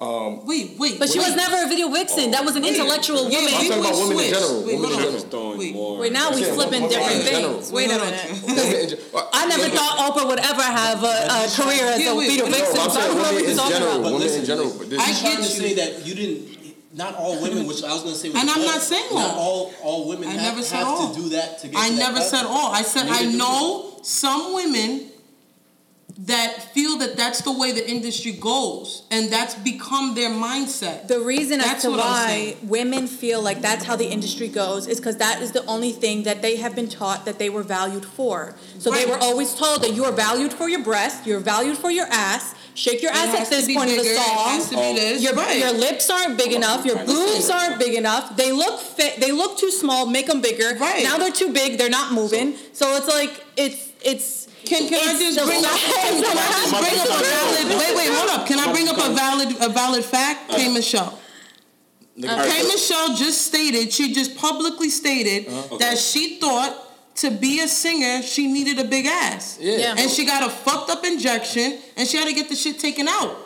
[0.00, 0.98] Um, Wait, wait.
[0.98, 1.26] But she wait.
[1.28, 2.30] was never a video vixen.
[2.30, 2.72] That was an Wait.
[2.74, 3.52] intellectual Yeah, woman.
[3.52, 5.20] I'm talking about would women in general, Wait, women in general.
[5.28, 5.74] Throwing Wait.
[5.74, 5.98] more.
[5.98, 7.70] Wait, now we Yeah, flipping different things.
[7.72, 8.42] Wait a minute.
[8.48, 12.16] women in gen- I never thought Oprah would ever have a, a career as a
[12.16, 12.80] video wait, no, vixen.
[12.80, 13.92] I'm So I saying don't know what women in general.
[13.92, 15.48] But women in listen, general, like, but this- I I'm get to you.
[15.60, 16.48] say that you didn't.
[16.92, 19.38] Not all women, which I was going to say, And I'm not saying not all.
[19.38, 21.14] all all women I have, never said have all.
[21.14, 21.76] to do that to get.
[21.78, 22.72] I to that never said all.
[22.72, 25.10] I said I Neither do know some women
[26.26, 31.08] that feel that that's the way the industry goes, and that's become their mindset.
[31.08, 34.98] The reason as to what why women feel like that's how the industry goes is
[35.00, 38.04] because that is the only thing that they have been taught that they were valued
[38.04, 38.54] for.
[38.78, 41.90] So they were always told that you are valued for your breast, you're valued for
[41.90, 42.54] your ass.
[42.74, 44.64] Shake your It ass has at to this be point of bigger, the it has
[44.68, 44.70] song.
[44.70, 45.58] to be this, Your, right.
[45.58, 46.84] your lips aren't big enough.
[46.86, 48.36] Your boobs aren't big enough.
[48.36, 49.20] They look fit.
[49.20, 50.06] They look too small.
[50.06, 50.76] Make them bigger.
[50.78, 51.02] Right.
[51.02, 51.78] Now they're too big.
[51.78, 52.54] They're not moving.
[52.72, 54.48] So it's like it's it's.
[54.64, 55.72] Can, can I just bring up?
[55.72, 57.78] facts Can I just bring up a valid?
[57.78, 58.46] Wait, wait, hold up.
[58.46, 60.50] Can I bring up a valid, a valid fact?
[60.50, 60.58] Uh-huh.
[60.58, 60.72] K.
[60.72, 61.18] Michelle.
[62.20, 62.62] K.
[62.68, 63.92] Michelle just stated.
[63.92, 65.78] She just publicly stated uh-huh.
[65.78, 66.76] that she thought
[67.16, 69.58] to be a singer she needed a big ass.
[69.60, 69.76] Yeah.
[69.76, 69.94] Yeah.
[69.98, 73.08] And she got a fucked up injection, and she had to get the shit taken
[73.08, 73.36] out.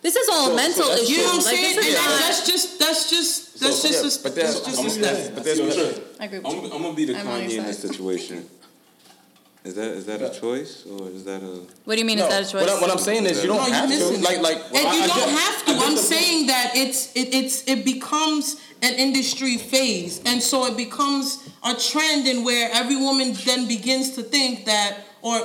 [0.00, 1.12] This is all a mental so issue.
[1.12, 1.62] You know what I'm saying?
[1.62, 4.34] this And is that- not- that's just that's just that's So, just yeah, a, but
[4.36, 5.34] that's that's- just I'm a gonna- step.
[5.34, 6.72] but there's- I agree with I'm, you.
[6.72, 8.48] I'm gonna be the I'm on Kanye in this situation.
[9.68, 11.60] Is that is that a choice or is that a?
[11.84, 12.18] What do you mean?
[12.18, 12.62] No, is that a choice?
[12.66, 13.94] What, I, what I'm saying is you don't you're have to.
[13.94, 14.42] missing Like it.
[14.42, 15.70] like And I- you I don't get- have to.
[15.72, 20.42] I get I'm the- saying that it's it, it's it becomes an industry phase, and
[20.42, 25.36] so it becomes a trend in where every woman then begins to think that, or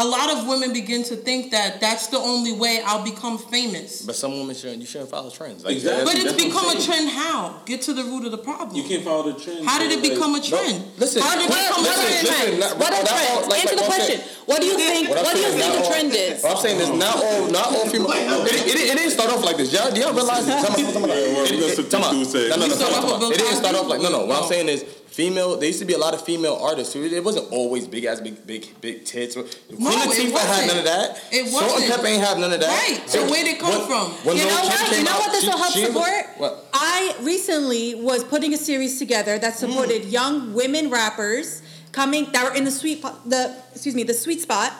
[0.00, 4.00] a lot of women begin to think that that's the only way I'll become famous.
[4.00, 4.80] But some women shouldn't.
[4.80, 5.62] You shouldn't follow trends.
[5.62, 6.04] Like, Exactly.
[6.08, 7.06] But it's That's what I'm become a trend.
[7.10, 7.60] How?
[7.66, 8.76] Get to the root of the problem.
[8.76, 9.66] You can't follow the trend.
[9.68, 10.84] How did it like- become a trend?
[10.96, 12.24] listen, How did it what- become listen, a trend?
[12.24, 13.48] listen, not- What are not all- trends?
[13.52, 14.16] like- Answer like the what I'm question.
[14.24, 15.08] saying- What do you think?
[15.10, 16.42] What What do you think not the all- trend is?
[16.42, 18.10] What I'm saying is not all, not all female.
[18.48, 19.70] It, it, it, didn't start off like this.
[19.72, 20.46] Y'all, do y'all realize?
[20.48, 21.10] Time out, time out, time out.
[21.10, 22.12] It- we're gonna it- time out.
[22.16, 22.74] do say- No, no, no.
[22.74, 23.32] Start off out, with time out.
[23.32, 24.24] It didn't start off like no, no.
[24.26, 24.42] What.
[24.42, 25.56] I'm saying is female.
[25.56, 28.20] There used to be a lot of female artists who it wasn't always big ass,
[28.20, 29.34] big, big, big tits.
[29.34, 30.66] Queen it Latifah had wasn't.
[30.68, 31.20] none of that.
[31.32, 31.92] It Salt and.
[31.92, 32.68] Pepa ain't have none of that.
[32.88, 33.08] Right.
[33.10, 34.06] So where'd it come when- from?
[34.24, 34.96] when You know what?
[34.98, 36.24] You know out, what this will help she support?
[36.38, 36.66] What?
[36.72, 40.12] I recently was putting a series together that supported Mm.
[40.12, 44.72] young women rappers coming that were in the sweet the excuse me the sweet spot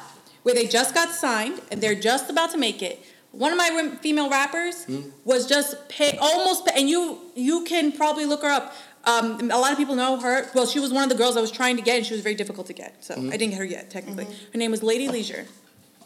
[0.45, 3.91] where they just got signed and they're just about to make it, one of my
[4.01, 5.01] female rappers Hmm?
[5.25, 8.73] was just pay almost pay, and you you can probably look her up.
[9.05, 10.51] Um, a lot of people know her.
[10.55, 12.23] Well, she was one of the girls I was trying to get, and she was
[12.23, 13.03] very difficult to get.
[13.03, 13.29] So Hmm?
[13.29, 14.25] I didn't get her yet, technically.
[14.25, 14.53] Mm-hmm.
[14.53, 15.47] Her name was Lady Leshurr.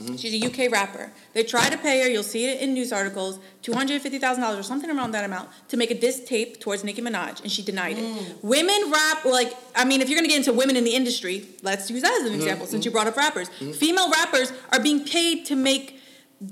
[0.00, 0.16] Mm-hmm.
[0.16, 1.12] She's a UK rapper.
[1.34, 5.12] They tried to pay her, you'll see it in news articles, $250,000 or something around
[5.12, 8.04] that amount to make a diss tape towards Nicki Minaj, and she denied it.
[8.04, 8.42] Mm.
[8.42, 11.88] Women rap, like, I mean, if you're gonna get into women in the industry, let's
[11.90, 12.36] use that as an mm-hmm.
[12.36, 13.48] example since you brought up rappers.
[13.48, 15.93] Female rappers are being paid to make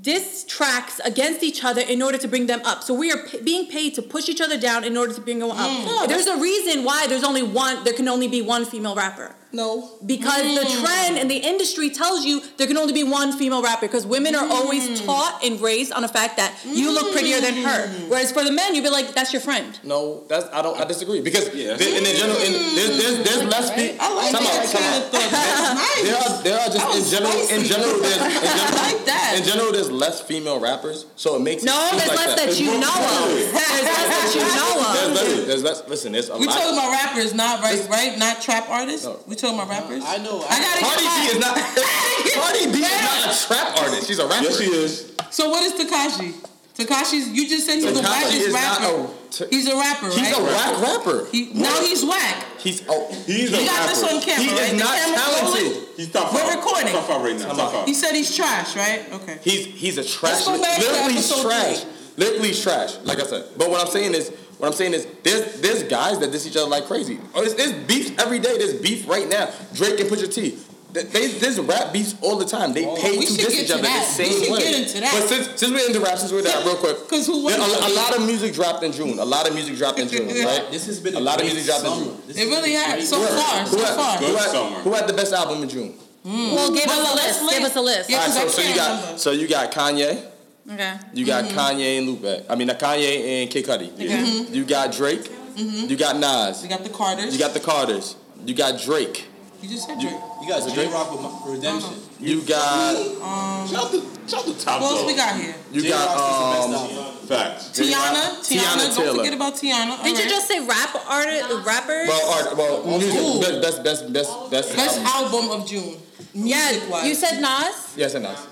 [0.01, 2.83] diss tracks against each other in order to bring them up.
[2.83, 5.39] So we are p- being paid to push each other down in order to bring
[5.39, 5.57] them up.
[5.57, 6.07] Mm.
[6.07, 9.89] There's a reason why there's only one, there can only be one female rapper No.
[10.05, 10.83] because the mm.
[10.83, 14.33] trend in the industry tells you there can only be one female rapper because women
[14.35, 15.05] are always mm.
[15.05, 17.87] taught and raised on the fact that you look prettier than her.
[17.87, 18.09] Mm.
[18.09, 19.79] Whereas for the men, you'd be like, that's your friend.
[19.83, 21.75] No, that's I don't I disagree because Yeah.
[21.75, 23.97] there- in the general in, there's there's there's less people.
[24.01, 25.03] I like Time that out, time kind out.
[25.03, 25.31] of thought.
[25.31, 26.01] That's nice.
[26.03, 29.05] There are there are just in was general in general there's in general, I like
[29.05, 29.35] that.
[29.37, 32.49] in general there's less female rappers, so it makes No, it there's like less that.
[32.49, 33.29] that you know of.
[33.29, 34.93] There's less that you know of.
[34.95, 35.13] There's, of.
[35.13, 35.83] literally- there's less.
[35.87, 36.57] Listen, there's a We lot.
[36.57, 38.17] talking about rappers, not right, right?
[38.17, 39.05] Not trap artists.
[39.05, 39.19] No.
[39.27, 40.03] We talking about rappers.
[40.07, 40.39] I know.
[40.47, 41.55] I gotta Cardi B is not.
[42.39, 44.07] Cardi B is not a trap artist.
[44.07, 44.43] She's a rapper.
[44.43, 45.13] Yes, she is.
[45.31, 46.31] So what is Tekashi?
[46.73, 47.29] Tekashi's.
[47.29, 49.03] You just said he's the Tekashi wackest rapper.
[49.03, 50.17] a- t- he's a rapper, right?
[50.17, 51.25] He's a whack rapper.
[51.31, 52.45] He, now he's whack.
[52.59, 53.11] He's oh.
[53.27, 54.63] He's You a got this on camera, He right?
[54.63, 55.63] is The not camera's talented.
[55.73, 55.87] rolling?
[55.97, 56.93] He's top We're recording.
[56.93, 57.53] Top five right now.
[57.53, 57.85] Top five.
[57.85, 59.05] He said he's trash, right?
[59.13, 59.37] Okay.
[59.43, 60.45] He's he's a trash.
[60.45, 61.81] go back Literally, he's trash.
[61.83, 61.91] three.
[62.17, 62.97] Literally, trash.
[63.03, 63.45] Like I said.
[63.57, 64.31] But what I'm saying is,
[64.63, 67.19] what I'm saying is, there's there's guys that diss each other like crazy.
[67.35, 68.57] Oh, there's, there's beef every day.
[68.57, 69.49] There's beef right now.
[69.73, 70.57] Drake and Pusha T.
[70.93, 72.71] They, they, there's rap beefs all the time.
[72.71, 74.15] They pay to should diss each to other the that.
[74.19, 74.59] We same should way.
[74.59, 75.11] get into that.
[75.19, 77.07] But since since we're into rap, since we're there, real quick.
[77.09, 79.17] 'Cause who there- wouldn't a, a lot of music dropped in June.
[79.19, 80.67] A lot of music dropped in June, right?
[80.71, 81.93] This has been a a, lot of music dropped in.
[82.05, 82.17] June.
[82.27, 82.93] This It really been has.
[82.93, 83.07] great.
[83.09, 84.17] So far, Who so had, far.
[84.17, 85.93] who, Good had, who had the best album in June?
[86.23, 86.53] Mm.
[86.55, 87.49] Well, give us a list.
[87.51, 88.09] Give us a list.
[88.09, 89.17] Yeah, All right, 'cause so, so you got remember.
[89.19, 90.23] so you got Kanye,
[90.71, 90.97] Okay.
[91.13, 91.57] you got mm-hmm.
[91.57, 92.45] Kanye and Lupe.
[92.49, 93.93] I mean, Kanye and Kid Cudi.
[93.93, 94.07] Okay.
[94.07, 94.53] Mm-hmm.
[94.53, 95.21] You got Drake.
[95.21, 95.89] Mm-hmm.
[95.89, 96.63] You got Nas.
[96.63, 97.33] We got the Carters.
[97.33, 98.15] You got the Carters.
[98.45, 99.27] You got Drake.
[99.61, 100.13] You just said Drake.
[100.41, 101.93] You guys, Jay Rock with my- Redemption.
[102.19, 105.53] You got um, Shout out to shout out to top Who else we got here?
[105.71, 107.13] you J got Rock is um.
[107.27, 107.69] Facts.
[107.69, 108.39] Teyana.
[108.43, 108.95] Teyana Teyana.
[108.95, 109.05] Taylor.
[109.05, 110.03] Don't forget about Teyana.
[110.03, 112.07] Did you just say rap artist, rappers?
[112.07, 112.99] Well, art, well, Ooh.
[112.99, 113.61] music.
[113.61, 114.75] Best, best, best, best, best.
[114.75, 115.45] Best album.
[115.45, 115.97] album of June.
[116.33, 117.93] yeah, you said Nas.
[117.95, 118.47] Yes, and Nas.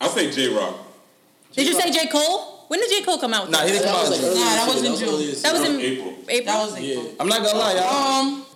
[0.00, 0.91] I'll say Jay Rock.
[1.54, 2.06] Did you say J.
[2.08, 2.64] Cole?
[2.68, 3.02] When did J.
[3.02, 3.42] Cole come out?
[3.44, 3.66] with Nah, that?
[3.66, 4.10] he didn't come That out.
[4.10, 4.92] was in like Nah, that was year.
[4.92, 5.42] in June.
[5.42, 6.14] That was in April.
[6.28, 6.54] April.
[6.54, 6.90] That was Yeah.
[6.92, 7.12] April.
[7.20, 8.20] I'm not gonna lie, y'all.
[8.20, 8.46] Um,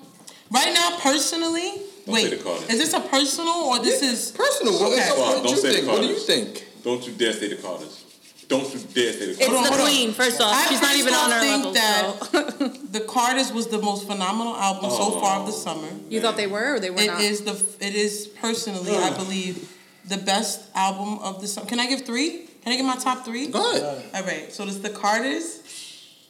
[0.50, 1.72] right now, personally,
[2.06, 4.30] Don't wait, is this a personal or this is?
[4.30, 4.72] Personal.
[4.80, 5.08] What, Okay.
[5.10, 5.88] what, Don't what you say the think?
[5.92, 6.64] What do you think?
[6.82, 8.04] Don't you dare say the Carters.
[8.48, 9.56] Don't you dare say the It's Carters.
[9.56, 9.80] on, the on.
[9.90, 10.52] queen, first off.
[10.54, 11.72] I She's not even on off our think level.
[11.72, 12.72] that- So.
[12.96, 15.88] The Carters was the most phenomenal album so far of the summer.
[16.08, 17.20] you thought they were or they were It not?
[17.20, 17.54] is the.
[17.80, 19.68] It is personally, I believe,
[20.08, 21.66] the best album of the summer.
[21.66, 22.45] Can I give three?
[22.66, 23.46] Can I get my top three?
[23.46, 24.04] Go ahead.
[24.12, 24.52] All right.
[24.52, 25.62] So there's the Carters.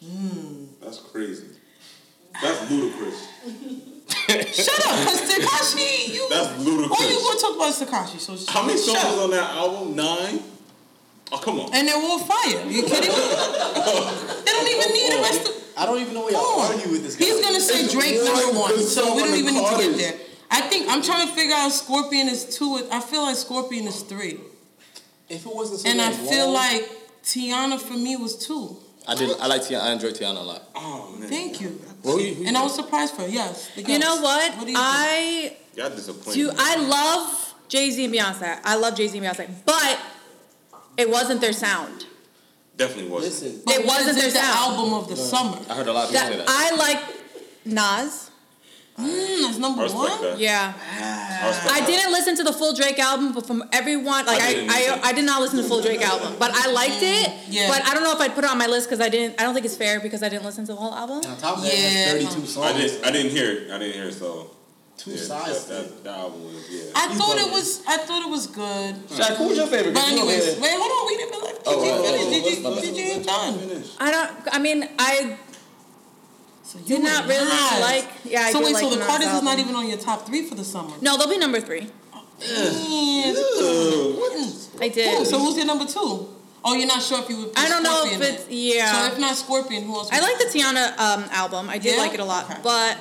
[0.05, 0.67] Hmm.
[0.83, 1.47] That's crazy.
[2.43, 3.27] That's ludicrous.
[4.53, 6.29] Shut up, cause Tekashi, you.
[6.29, 7.01] That's ludicrous.
[7.01, 8.19] All you gonna talk about is Tekashi.
[8.19, 9.19] So How many songs up.
[9.19, 9.97] on that album?
[9.97, 10.41] Nine.
[11.33, 11.75] Oh come on.
[11.75, 12.67] And they're all fire.
[12.69, 13.17] You kidding me?
[14.45, 15.55] they don't even need the rest of.
[15.79, 17.25] I don't even know where Come y'all argue with this guy.
[17.25, 19.97] He's gonna say It's Drake number one, good so we don't even need to get
[19.97, 20.15] there.
[20.51, 22.87] I think I'm trying to figure out Scorpion is two.
[22.93, 24.39] I feel like Scorpion is three,
[25.29, 26.89] If it wasn't so and I feel long- like
[27.25, 28.77] Teyana for me was two.
[29.09, 29.31] I did.
[29.41, 29.83] I like Teyana.
[29.83, 30.63] I enjoy Teyana a lot.
[30.75, 31.29] Oh man.
[31.29, 31.81] Thank you.
[32.03, 33.29] Who you, who you And I was surprised for her.
[33.29, 33.71] Yes.
[33.77, 34.53] you know what?
[34.57, 34.79] What do you think?
[34.79, 36.35] I Y'all disappointed.
[36.39, 36.51] do.
[36.57, 38.61] I love Jay Z and Beyonce.
[38.65, 39.99] I love Jay Z and Beyonce, but
[40.97, 42.07] it wasn't their sound.
[42.77, 43.33] Definitely wasn't.
[43.33, 44.77] Listen, it wasn't was their the sound.
[44.77, 45.59] album of the summer.
[45.69, 46.49] I heard a lot of people say That that.
[46.49, 47.03] I like
[47.65, 48.31] Nas.
[48.99, 50.23] Mm, that's number I one.
[50.23, 50.39] that.
[50.39, 50.73] Yeah.
[50.75, 54.53] I, I didn't listen to the full Drake album, but from everyone, like I I,
[54.55, 55.01] didn't I.
[55.11, 57.31] I, did not listen to the full Drake album, but I liked it.
[57.49, 57.69] Yeah.
[57.69, 59.39] But I don't know if I'd put it on my list because I didn't.
[59.39, 61.19] I don't think it's fair because I didn't listen to the whole album.
[61.19, 62.15] on top of that, Yeah.
[62.21, 62.29] yeah.
[62.29, 62.57] 32 songs.
[62.59, 63.05] I didn't.
[63.05, 63.71] I didn't hear it.
[63.71, 64.15] I didn't hear it.
[64.15, 64.51] So
[64.97, 65.67] Two yeah, sides.
[65.67, 66.91] That, that, that album was yeah.
[66.97, 67.83] I You thought it was.
[67.87, 68.95] I thought it was good.
[69.13, 69.93] Shaq, who was your favorite?
[69.93, 71.07] But anyways, wait, hold on.
[71.07, 71.57] We didn't like.
[71.57, 72.25] Did Oh, you oh, finish?
[72.25, 72.79] oh, Did oh, you?
[72.79, 73.85] oh, Did you done?
[74.01, 74.55] I don't.
[74.55, 75.37] I mean, I
[76.67, 77.81] So you did not were really Nas.
[77.81, 78.09] like.
[78.25, 80.27] Yeah, I so wait, like so the Nas Carters is not even on your top
[80.27, 80.91] three for the summer.
[81.01, 81.83] No, they'll be number three.
[82.41, 83.37] Man,
[84.81, 85.17] I did.
[85.17, 85.25] Cool.
[85.25, 86.29] So who's your number two?
[86.65, 87.55] Oh, you're not sure if you would.
[87.55, 88.53] Put I don't know if it's in.
[88.53, 88.93] yeah.
[89.07, 90.11] So if not Scorpion, who else?
[90.13, 91.71] I like the Teyana um, album.
[91.71, 92.03] I did Yeah?
[92.03, 92.59] like it a lot, Okay.
[92.65, 92.99] but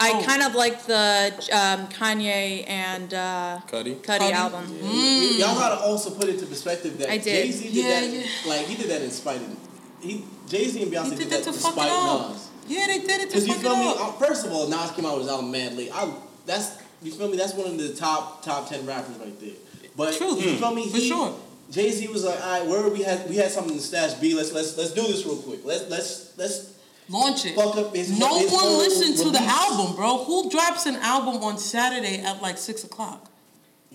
[0.00, 0.22] I Oh.
[0.26, 3.94] kind of like the um, Kanye and uh, Cudi?
[4.02, 4.32] Cudi Cudi?
[4.32, 4.66] album.
[4.66, 5.38] Mm.
[5.38, 8.10] Y'all gotta also put into perspective that Jay Z did Yeah, that.
[8.10, 8.22] yeah.
[8.50, 9.56] Like he did that in spite of
[10.00, 10.24] he.
[10.48, 12.30] Jay Z and Beyonce He did, did that that to fuck despite it up.
[12.32, 12.48] Nas.
[12.68, 13.88] Yeah, they did it to you feel me?
[13.88, 14.00] up.
[14.00, 15.90] Uh, First of all, Nas came out with his album Mad Late.
[15.94, 16.12] I
[16.46, 17.36] that's you feel me?
[17.36, 19.50] That's one of the top top ten rappers right there.
[19.96, 20.34] But True.
[20.36, 20.88] you feel me?
[20.90, 21.34] For He- sure.
[21.70, 24.34] Jay Z was like, all right, where we had we had something in stash B.
[24.34, 25.60] Let's let's let's do this real quick.
[25.64, 26.72] Let's let's let's
[27.08, 27.54] Launch it.
[27.54, 30.24] Fuck up his- no his one listened to the album, bro.
[30.24, 33.30] Who drops an album on Saturday at like six o'clock?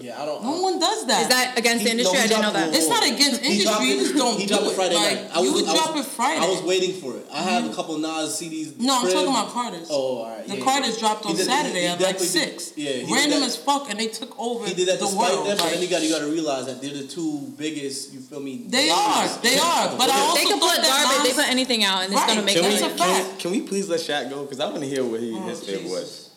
[0.01, 0.21] Yeah.
[0.21, 0.43] I don't.
[0.43, 1.21] No uh, one does that.
[1.21, 2.17] Is that against the industry?
[2.17, 2.75] no, I he didn't know that.
[2.75, 3.87] It's not against He dropped industry.
[3.87, 4.75] You just don't He dropped it it.
[4.75, 5.31] Friday Like, night.
[5.33, 6.41] I was, you would I was, drop it Friday.
[6.45, 7.25] I was waiting for it.
[7.31, 7.75] I have a mm-hmm.
[7.75, 8.77] couple Nas CDs.
[8.79, 9.13] No, I'm crib.
[9.13, 9.87] talking about Carter's.
[9.91, 10.47] Oh, all right.
[10.47, 10.99] The yeah, Carter's yeah.
[10.99, 12.73] dropped on did- Saturday he at like definitely did- six.
[12.75, 15.47] Yeah, Random as fuck, and they took over He did that the despite world.
[15.47, 18.13] them, but like- then you got you got to realize that they're the two biggest.
[18.13, 18.65] You feel me?
[18.67, 19.95] They are, they are.
[19.97, 21.23] But I also They can put that garbage.
[21.23, 23.39] They Nas- put anything out, and it's gonna make Can we, That's a fact.
[23.39, 24.43] can we please let Shaq go?
[24.43, 26.30] Because I want to hear what he, Oh, his favorite was.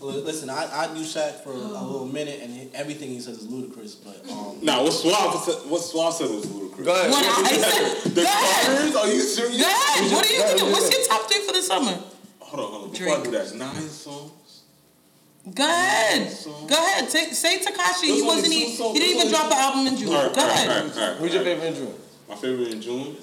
[0.00, 3.48] Well, listen, I, I knew Shaq for a little minute, and everything he says is
[3.48, 3.96] ludicrous.
[3.96, 6.86] But um, Nah, what Suave said, what Suave said was ludicrous.
[6.86, 7.10] Go ahead.
[7.10, 8.12] What I said.
[8.14, 8.66] The Go ahead.
[8.66, 8.96] Carters?
[8.96, 9.56] Are you serious?
[9.60, 10.12] Go ahead.
[10.12, 10.70] What are you Go thinking?
[10.70, 11.98] What's your top three for the summer?
[12.38, 12.90] Hold on, hold on.
[12.92, 14.62] Before I do that, nine songs.
[15.52, 16.30] Go ahead.
[16.68, 17.08] Go ahead.
[17.10, 18.04] Say, say Tekashi.
[18.14, 18.46] He wasn't.
[18.46, 18.92] two He, songs.
[18.92, 20.14] he didn't even There's drop an album in June.
[20.14, 20.68] All right, Go all right, ahead.
[20.68, 21.60] all right, all right, Who's your all right.
[21.62, 21.94] favorite intro?
[22.28, 23.16] My favorite in June.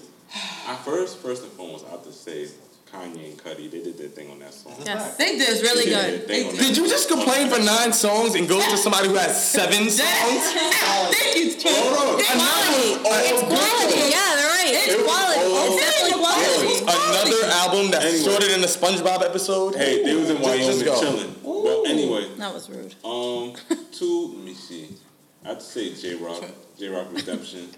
[0.67, 2.47] I first, first and foremost, I have to say
[2.95, 3.69] Kanye and Cudi.
[3.69, 4.73] They did their thing on that song.
[4.85, 5.17] Yes.
[5.17, 5.49] They did.
[5.49, 6.27] It's really They good.
[6.27, 9.15] their They that Did you just complain for nine songs and go to somebody who
[9.15, 9.99] has seven songs?
[9.99, 11.71] Thank you, Trey.
[11.75, 12.19] Hold on.
[12.19, 12.89] It's Quality.
[13.27, 14.01] It's quality.
[14.09, 14.71] Yeah, they're right.
[14.71, 15.41] It's It quality.
[15.43, 16.75] all It's definitely quality.
[16.85, 18.23] Another album that's Anyway.
[18.23, 19.75] shorter than the SpongeBob episode.
[19.75, 20.99] Hey, they was in Just- Wyoming just go.
[20.99, 21.35] chilling.
[21.43, 22.93] But anyway, That was rude.
[23.03, 23.53] um,
[23.91, 24.33] two.
[24.35, 24.95] Let me see.
[25.43, 26.43] I have to say Jay Rock,
[26.77, 27.69] Jay Rock Redemption.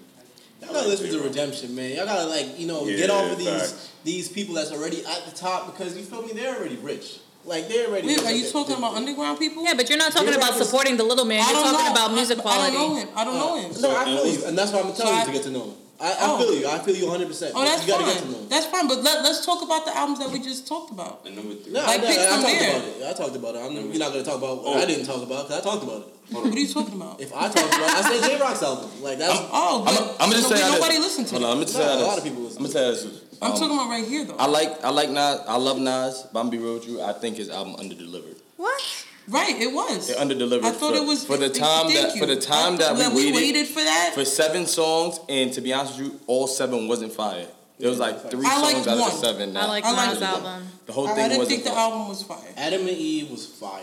[0.60, 1.96] Y'all gotta listen to Redemption, man.
[1.96, 3.88] Y'all gotta like you know get Yeah, off of these facts.
[4.04, 6.32] these people that's already at the top because you feel me?
[6.32, 7.20] They're already rich.
[7.44, 8.08] Like they're already.
[8.08, 8.26] Wait, rich.
[8.26, 9.64] are you They- talking about underground people?
[9.64, 11.38] Yeah, but you're not talking You're about supporting the little man.
[11.48, 11.92] You're talking know.
[11.92, 12.76] about music quality.
[12.76, 13.08] I don't know him.
[13.16, 13.80] I don't know uh, him.
[13.82, 15.42] No, I So, feel you, and that's why I'm telling So you I- to get
[15.44, 15.74] to know him.
[16.00, 16.38] I, I Oh.
[16.38, 16.66] feel you.
[16.68, 17.26] I feel you 100.
[17.26, 18.48] percent Oh, that's you gotta get to know fine.
[18.48, 18.86] That's fine.
[18.88, 21.22] But let, let's talk about the albums that we just talked about.
[21.26, 21.72] And number three.
[21.72, 22.70] No, Like, I, pick I, I from talked there.
[22.70, 23.02] about it.
[23.02, 23.58] I talked about it.
[23.66, 24.80] I'm, you're not gonna talk about what Oh.
[24.82, 26.08] I didn't talk about because I talked about it.
[26.30, 27.20] What are you talking about?
[27.20, 28.90] If I talked about, it, I said Jay Rock's album.
[29.02, 29.38] Like that's.
[29.50, 31.04] Oh, I'm, but I'm gonna just no, say how nobody this.
[31.18, 31.50] listened to Hold on.
[31.50, 33.22] I'm gonna just No, say a lot of people listen I'm gonna tell you this.
[33.40, 34.36] I'm Um, talking about right here though.
[34.36, 35.40] I like I like Nas.
[35.48, 36.26] I love Nas.
[36.32, 37.00] But I'm gonna be real with you.
[37.02, 38.36] I think his album underdelivered.
[38.56, 38.82] What?
[39.28, 40.10] Right, it was.
[40.10, 40.64] It underdelivered.
[40.64, 42.20] I thought for, it was for the time that you.
[42.20, 44.12] for the time I that thought we waited, waited for that.
[44.14, 47.46] for seven songs, and to be honest with you, all seven wasn't fire.
[47.78, 49.10] There was like three I liked songs out one.
[49.10, 49.56] of the seven.
[49.56, 50.24] I that- like I like Nas it.
[50.24, 50.68] album.
[50.86, 51.78] the whole thing I didn't wasn't think the fire.
[51.92, 52.48] album was fire.
[52.56, 53.82] Adam and Eve was fire.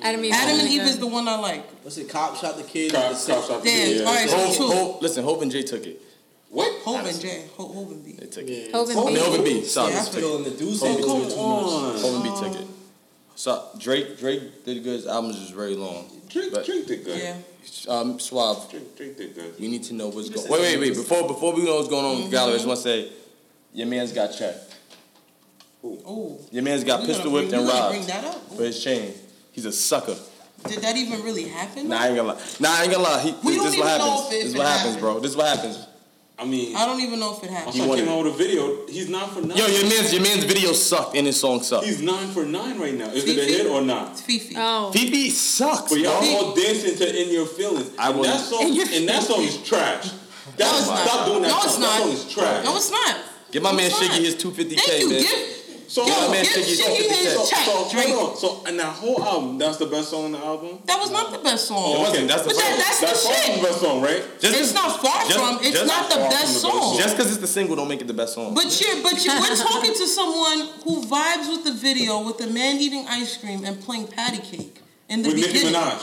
[0.00, 0.32] Adam and Eve.
[0.34, 1.68] Adam and Eve is the one I like.
[1.84, 2.08] What's it?
[2.08, 2.92] Cop shot the kid.
[2.92, 3.34] Cop- the Cop stick.
[3.44, 4.04] shot the kid, yeah.
[4.06, 4.66] all right, so Hope, two.
[4.68, 6.00] Hope, listen, Hope and Jay took it.
[6.50, 6.72] What?
[6.84, 7.44] Hope and J.
[7.56, 8.12] Hope, Hope and B.
[8.12, 8.56] They took Yeah.
[8.56, 8.72] it.
[8.72, 9.20] Hope and I mean, B.
[9.20, 9.64] Hope and B.
[9.64, 10.36] Sorry, Yeah, I they took it.
[10.36, 10.80] in the deuce.
[10.80, 11.34] Hope it and B.
[11.34, 11.98] too on.
[11.98, 12.66] Hope and B took it.
[13.36, 14.96] So Drake, Drake did good.
[14.96, 16.08] His album was very long.
[16.28, 17.18] Drake, But- Drake did good.
[17.20, 17.36] Yeah.
[17.88, 18.70] Um, Suave.
[18.70, 19.54] Drake, Drake did good.
[19.58, 20.48] We need to know what's going.
[20.48, 20.94] Wait, wait, wait.
[20.94, 22.30] Before before we know what's going on with Mm-hmm.
[22.32, 23.12] Gallery, I just want to say,
[23.72, 24.76] your man's got checked.
[25.84, 26.38] Oh.
[26.50, 28.56] Your man's got We pistol whipped bring- and robbed Bring that up.
[28.56, 29.12] for his chain.
[29.52, 30.16] He's a sucker.
[30.68, 31.88] Did that even really happen?
[31.88, 32.40] Nah, I ain't gonna lie.
[32.60, 33.20] Nah, I ain't gonna lie.
[33.20, 34.82] He, We this, don't this is what even know if it- This is what happens,
[34.84, 35.00] happened.
[35.00, 35.20] bro.
[35.20, 35.86] This is what happens.
[36.36, 37.76] I mean, I don't even know if it my happened.
[37.76, 38.18] son wanted came it.
[38.18, 38.86] out with a video.
[38.88, 39.56] He's nine for nine.
[39.56, 41.86] Yo, your man's your man's video sucked and his song sucked.
[41.86, 43.08] He's nine for nine right now.
[43.10, 44.12] Is it a hit or not?
[44.12, 44.54] It's Fifi.
[44.58, 44.90] Oh.
[44.92, 46.34] Fifi sucks, But y'all bro.
[46.48, 48.36] all dancing to "In Your Feelings." I and wasn't.
[48.36, 50.10] that song, In and that song is trash.
[50.56, 51.26] That No, it's stop not.
[51.26, 51.66] doing that No, song.
[51.68, 52.64] it's That song is trash.
[52.64, 53.16] No, it's not.
[53.52, 55.08] Give my No, man it's Shiggy his 250k, Thank you.
[55.10, 55.20] man.
[55.22, 58.08] Give, So, yo, my man give Shiggy's Shiggy his check, so, Drake.
[58.08, 58.36] hold on.
[58.36, 60.78] So, and that whole album, that's the best song on the album.
[60.86, 61.78] That was not the best song.
[61.78, 62.28] Oh, it wasn't.
[62.28, 63.60] That's the but that, that's, That's the far from shit.
[63.62, 64.22] the best song, right?
[64.40, 65.58] Just it's 'cause- not far just- from.
[65.60, 66.96] It's just- not the best from the best song.
[66.98, 68.54] Just because it's the single don't make it the best song.
[68.54, 72.46] But you're, but you, we're talking to someone who vibes with the video with a
[72.48, 75.74] man eating ice cream and playing patty cake in the With Nicki beginning.
[75.74, 76.02] Minaj.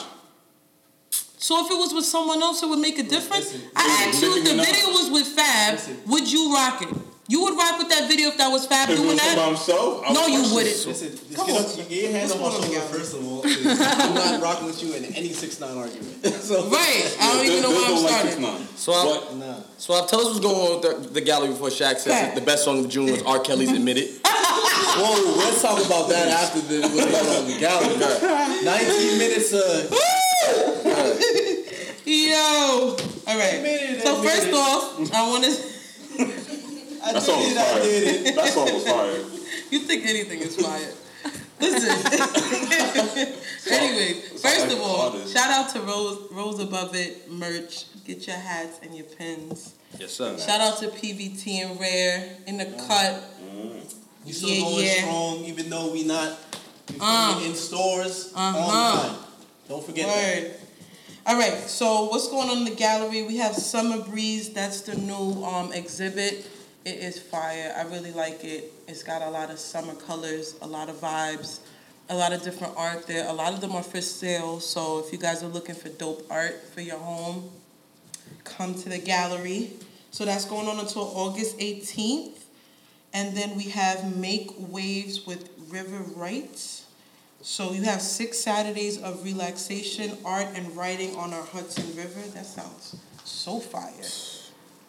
[1.37, 3.51] So if it was with someone else, it would make a difference.
[3.51, 4.65] Listen, I listen, asked you if the Minaj.
[4.65, 5.97] video was with Fab, Listen.
[6.07, 6.89] would you rock it?
[7.27, 9.41] You would rock with that video if that was Fab If doing was talking about
[9.43, 9.47] that?
[9.55, 10.75] himself, I No, you wouldn't.
[10.75, 10.85] it.
[10.87, 11.61] Listen, Come on.
[11.63, 13.41] up, get your hands on my shoulder first of all.
[13.41, 16.25] 'cause I'm not rocking with you in any six nine argument.
[16.41, 17.15] so Right.
[17.21, 18.77] I don't Yeah, even know there's where I'm no like 6ix9ine.
[18.77, 19.55] So I- But Nah.
[19.77, 22.35] So I tell us what's going on with the, the gallery before Shaq says Fact.
[22.35, 23.39] the best song of June was R.
[23.39, 24.09] Kelly's Admitted.
[24.25, 28.65] Whoa, let's talk about that after the what's going on in the gallery.
[28.65, 29.53] Nineteen minutes.
[29.53, 29.87] Uh,
[32.05, 32.97] Yo.
[33.27, 33.53] All right.
[33.55, 34.53] Admit So first it.
[34.53, 35.51] off, I want to.
[37.03, 37.63] I that song was did it.
[37.63, 38.35] I did it.
[38.35, 38.43] fire.
[38.45, 39.17] That song was fire.
[39.71, 40.91] You think anything is fire?
[41.61, 41.89] Listen.
[43.71, 47.85] anyway, first of all, shout out to Rose Rose Above It merch.
[48.05, 49.75] Get your hats and your pins.
[49.99, 50.37] Yes, sir.
[50.39, 53.23] Shout out to PVT and Rare in the cut.
[54.25, 54.93] You still Yeah, going yeah.
[55.01, 56.37] strong, even though we not
[56.91, 57.41] you Uh.
[57.45, 58.57] in stores Uh-huh.
[58.57, 59.15] online.
[59.69, 60.59] Don't forget that.
[61.27, 63.21] All right, so what's going on in the gallery?
[63.21, 64.49] We have Summer Breeze.
[64.49, 66.45] That's the new um, exhibit.
[66.83, 67.73] It is fire.
[67.77, 68.73] I really like it.
[68.87, 71.59] It's got a lot of summer colors, a lot of vibes,
[72.09, 73.27] a lot of different art there.
[73.27, 74.59] A lot of them are for sale.
[74.59, 77.51] So if you guys are looking for dope art for your home,
[78.43, 79.73] come to the gallery.
[80.09, 82.39] So that's going on until August 18th.
[83.13, 86.85] And then we have Make Waves with River Writes.
[87.41, 92.21] So you have six Saturdays of relaxation, art, and writing on our Hudson River.
[92.33, 93.91] That sounds so fire.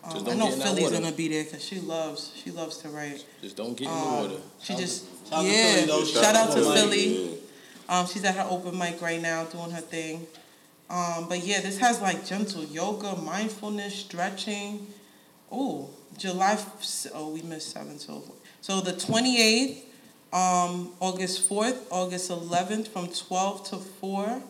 [0.04, 2.88] Um, Just I don't know Philly's gonna be there because she loves she loves to
[2.88, 3.24] write.
[3.40, 4.40] Just don't get in the Um, water.
[4.60, 5.74] she just shout out yeah.
[5.86, 6.06] Philly.
[6.12, 7.06] Shout out to Philly.
[7.30, 7.36] Yeah.
[7.88, 10.26] Um, she's at her open mic right now doing her thing.
[10.90, 14.88] Um, but yeah, this has like gentle yoga, mindfulness, stretching.
[15.50, 16.58] Oh, July.
[17.14, 17.98] Oh, we missed seven.
[17.98, 18.24] So,
[18.60, 19.84] so the twenty eighth,
[20.32, 24.42] um, August fourth, August eleventh, from twelve to four.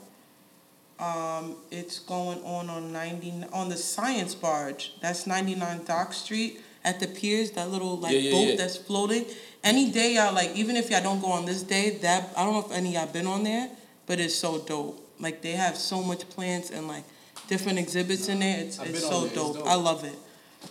[1.02, 4.94] Um, it's going on on ninety on the Science Barge.
[5.00, 7.50] That's ninety nine Dock Street at the piers.
[7.52, 8.56] That little like Yeah, yeah, boat yeah.
[8.56, 9.24] that's floating.
[9.64, 12.52] Any day y'all like, even if y'all don't go on this day, that I don't
[12.52, 13.68] know if any of y'all been on there,
[14.06, 15.00] but it's so dope.
[15.18, 17.02] Like they have so much plants and like
[17.48, 18.60] different exhibits in there.
[18.60, 19.26] It's I've it's so on there.
[19.26, 19.56] It's dope.
[19.56, 19.66] dope.
[19.66, 20.16] I love it.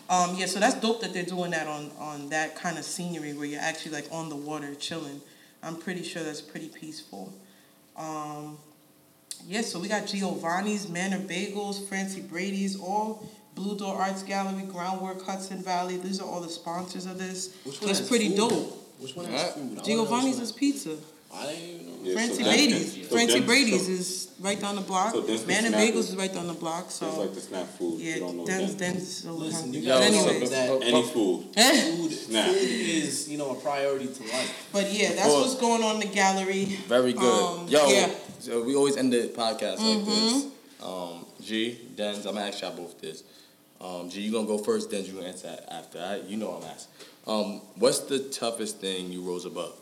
[0.10, 3.34] Um, yeah, so that's dope that they're doing that on on that kind of scenery
[3.34, 5.20] where you're actually like on the water chilling.
[5.62, 7.34] I'm pretty sure that's pretty peaceful.
[7.98, 8.58] Um,
[9.48, 15.26] yeah, so we got Giovanni's, Manor Bagels, Francie Brady's, all Blue Door Arts Gallery, Groundwork,
[15.26, 15.98] Hudson Valley.
[15.98, 17.54] These are all the sponsors of this.
[17.64, 18.38] Which one That's has pretty food?
[18.50, 18.78] dope.
[19.00, 19.54] Which one has Alright.
[19.54, 19.62] food?
[19.62, 20.96] I wanna know Giovanni's is pizza.
[21.34, 21.92] I didn't even know.
[22.04, 22.94] Yeah, Francie so Brady's.
[22.94, 25.14] so Francie then- Brady's so- is right down the block.
[25.14, 25.98] So Den's the Manor Bagels food.
[26.10, 26.92] is right down the block.
[26.92, 28.00] So It's So like the snack food.
[28.02, 28.94] yeah, you don't know Den's then.
[28.96, 29.24] Den's.
[29.26, 31.44] a little Listen, you But gotta anyway, that Any food.
[31.56, 32.12] food, food
[32.58, 34.68] is you know a priority to life.
[34.74, 36.66] but yeah, that's Well- what's going on in the gallery.
[36.88, 37.24] Very good.
[37.24, 38.10] Um, Yo, yeah.
[38.42, 38.52] Mm-hmm.
[38.52, 40.46] so we always end the podcast like this.
[40.84, 43.24] Um, G, Denz, I'm gonna ask y'all both this.
[43.80, 46.00] Um, G, you gonna go first, Denz, you gonna answer after.
[46.00, 46.94] I, you know I'm asking.
[47.28, 49.74] Um, what's the toughest thing you rose above?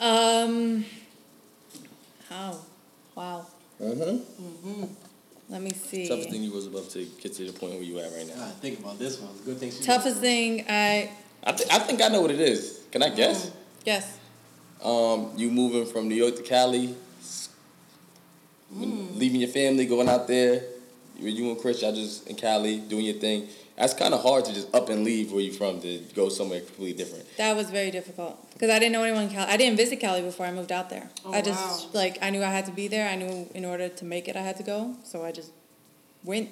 [0.00, 0.84] Um.
[2.30, 2.64] Oh,
[3.14, 3.46] wow.
[3.82, 4.84] Mm-hmm.
[5.48, 6.08] Let me see.
[6.08, 8.34] Toughest thing you rose above to get to the point where you at right now.
[8.36, 9.32] God, think about this one.
[9.44, 9.70] Good thing.
[9.72, 11.10] she- Toughest thing I
[11.44, 12.80] I, th- I think I know what it is.
[12.92, 13.50] Can I guess?
[13.84, 14.18] yes.
[14.82, 17.50] Um, you moving from New York to Cali, s-
[18.70, 20.62] when- leaving your family, going out there.
[21.18, 23.48] You, you and Chris, y'all just in Cali doing your thing.
[23.76, 26.60] That's kind of hard to just up and leave where you're from to go somewhere
[26.60, 27.24] completely different.
[27.38, 29.50] That was very difficult because I didn't know anyone in Cali.
[29.50, 31.08] I didn't visit Cali before I moved out there.
[31.24, 32.00] Oh, I just wow.
[32.00, 33.08] like I knew I had to be there.
[33.08, 34.96] I knew in order to make it, I had to go.
[35.04, 35.50] So I just
[36.24, 36.50] went.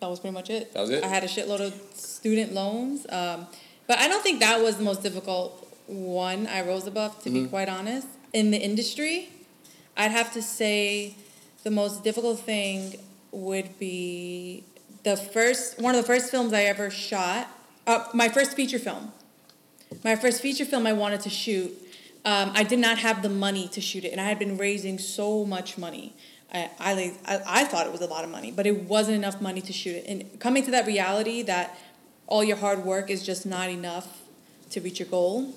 [0.00, 0.72] That was pretty much it.
[0.74, 1.02] That was it?
[1.04, 3.46] I had a shitload of student loans, um,
[3.88, 7.20] but I don't think that was the most difficult one I rose above.
[7.24, 7.48] To be Mm-hmm.
[7.48, 9.30] quite honest, in the industry,
[9.96, 11.14] I'd have to say
[11.64, 12.96] the most difficult thing
[13.32, 14.62] would be
[15.04, 17.48] the first one of the first films I ever shot.
[17.86, 19.12] Uh, my first feature film.
[20.04, 21.70] My first feature film I wanted to shoot.
[22.24, 24.98] Um, I did not have the money to shoot it, and I had been raising
[24.98, 26.12] so much money.
[26.52, 26.92] I, I,
[27.26, 29.72] I, I thought it was a lot of money, but it wasn't enough money to
[29.72, 30.04] shoot it.
[30.06, 31.78] And coming to that reality that
[32.28, 34.22] all your hard work is just not enough
[34.70, 35.52] to reach your goal,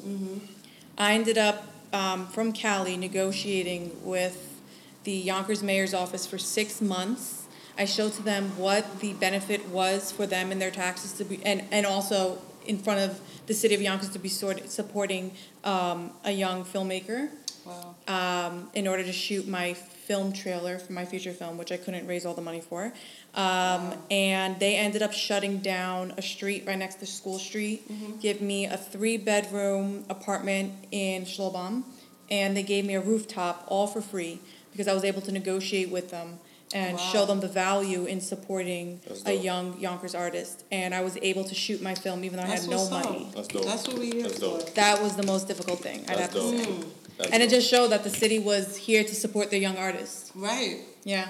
[0.97, 4.61] I ended up um, from Cali negotiating with
[5.03, 7.45] the Yonkers mayor's office for six months.
[7.77, 11.41] I showed to them what the benefit was for them and their taxes to be,
[11.45, 15.31] and, and also in front of the city of Yonkers to be sort supporting
[15.63, 17.29] um, a young filmmaker
[17.65, 17.95] Wow.
[18.07, 22.07] um, in order to shoot my film trailer for my feature film, which I couldn't
[22.07, 22.91] raise all the money for.
[23.33, 27.83] Um, And they ended up shutting down a street right next to School Street,
[28.21, 31.83] give me a three bedroom apartment in Schlobohm,
[32.29, 34.39] and they gave me a rooftop all for free
[34.71, 36.39] because I was able to negotiate with them
[36.73, 40.63] and show them the value in supporting a young Yonkers artist.
[40.71, 43.29] And I was able to shoot my film even though I had no what's money.
[43.35, 43.65] That's dope.
[43.65, 44.59] That's what we here That's for.
[44.59, 44.73] dope.
[44.75, 46.83] That was the most difficult thing, I'd That's have to say.
[47.17, 50.31] That's And it just showed that the city was here to support their young artists.
[50.35, 50.77] Right.
[51.03, 51.29] Yeah,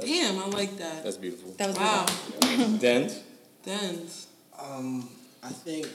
[0.00, 1.02] Damn, I like that.
[1.04, 1.52] That's beautiful.
[1.58, 2.06] that was Wow.
[2.78, 3.20] Denz?
[3.66, 4.26] Denz.
[4.58, 5.08] Um,
[5.42, 5.86] I think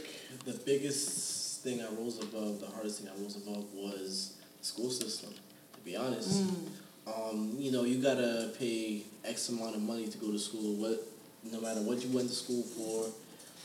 [0.46, 4.90] the biggest thing I rose above, the hardest thing I rose above was the school
[4.90, 5.34] system.
[5.74, 6.44] To be honest,
[7.08, 10.76] um, you know, you gotta pay X amount of money to go to school.
[10.76, 11.02] What,
[11.52, 13.06] no matter what you went to school for,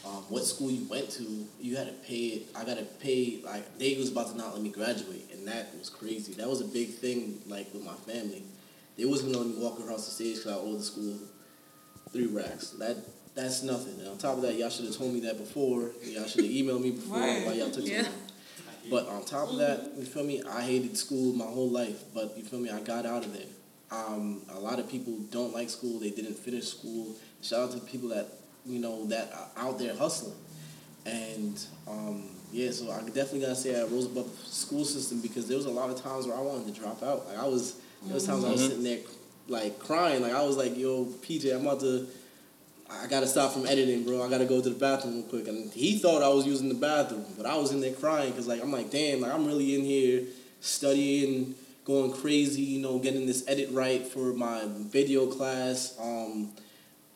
[0.09, 2.47] um, what school you went to, you had to pay it.
[2.57, 3.41] I gotta pay.
[3.45, 6.33] Like they was about to not let me graduate, and that was crazy.
[6.35, 7.41] That was a big thing.
[7.47, 8.43] Like with my family,
[8.99, 11.15] they wasn't gonna let me walk across the stage because I owed the school
[12.13, 12.71] three racks.
[12.71, 12.97] That
[13.35, 13.99] that's nothing.
[14.01, 15.93] And on top of that, y'all should have told me that before.
[16.03, 17.47] Y'all should have emailed me before Right.
[17.47, 18.03] why y'all took so Yeah.
[18.03, 18.13] long.
[18.91, 20.43] But on top of that, you feel me?
[20.43, 22.71] I hated school my whole life, but you feel me?
[22.71, 23.47] I got out of there.
[23.91, 25.99] Um, a lot of people don't like school.
[26.01, 27.15] They didn't finish school.
[27.43, 28.27] Shout out to the people that
[28.67, 30.35] you know that are out there hustling.
[31.07, 35.47] And um, yeah, so I definitely gotta say I rose above the school system because
[35.49, 37.27] there was a lot of times where I wanted to drop out.
[37.29, 38.99] Like I was There was times I was sitting there
[39.49, 40.23] like crying.
[40.23, 42.07] Like I was like, "Yo, PJ, I'm about to."
[42.91, 44.23] I gotta stop from editing, bro.
[44.23, 45.47] I gotta go to the bathroom real quick.
[45.47, 48.49] And he thought I was using the bathroom, but I was in there crying because,
[48.49, 50.23] like, I'm like, damn, like I'm really in here
[50.61, 55.99] studying, going crazy, you know, getting this edit right for my video class.
[56.01, 56.51] Um,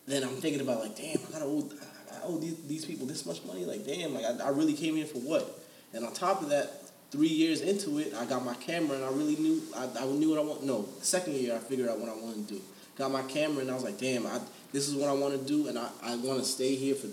[0.07, 1.71] then I'm thinking about like, damn, I gotta owe,
[2.13, 3.65] I owe these, these people this much money.
[3.65, 5.59] Like, damn, like I, I really came here for what?
[5.95, 6.82] And on top of that,
[7.13, 10.31] three years into it, I got my camera and I really knew I, I knew
[10.31, 10.65] what I want.
[10.65, 12.61] No, the second year I figured out what I wanted to do.
[12.97, 14.41] Got my camera and I was like, damn, I,
[14.73, 17.09] this is what I want to do, and I, I want to stay here for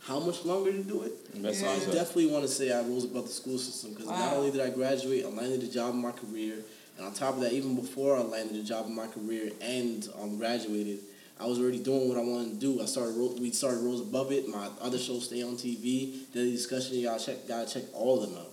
[0.00, 1.42] how much longer to do it.
[1.42, 1.70] That's Yeah.
[1.70, 4.60] I definitely want to say I rose above the school system because not only did
[4.60, 6.56] I graduate, I landed a job in my career,
[6.96, 10.08] and on top of that, even before I landed a job in my career and
[10.20, 11.00] um, graduated,
[11.38, 12.82] I was already doing what I wanted to do.
[12.82, 14.48] I started we started Rose Above It.
[14.48, 16.32] My other shows stay on TV.
[16.34, 18.49] Daily Discussion, y'all check gotta check all of them out.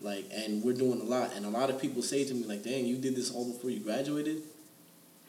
[0.00, 1.32] Like, and we're doing a lot.
[1.34, 3.70] And a lot of people say to me like, "Dang, you did this all before
[3.70, 4.42] you graduated."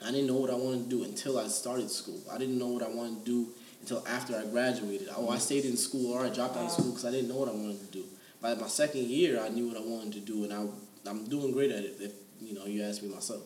[0.04, 2.20] I didn't know what I wanted to do until I started school.
[2.30, 3.48] I didn't know what I wanted to do
[3.80, 5.08] until after I graduated.
[5.16, 7.36] Oh, I stayed in school or I dropped out of school because I didn't know
[7.36, 8.04] what I wanted to do.
[8.40, 10.64] By my second year, I knew what I wanted to do, and I
[11.10, 11.96] I'm doing great at it.
[12.00, 13.40] If you know, you ask me myself.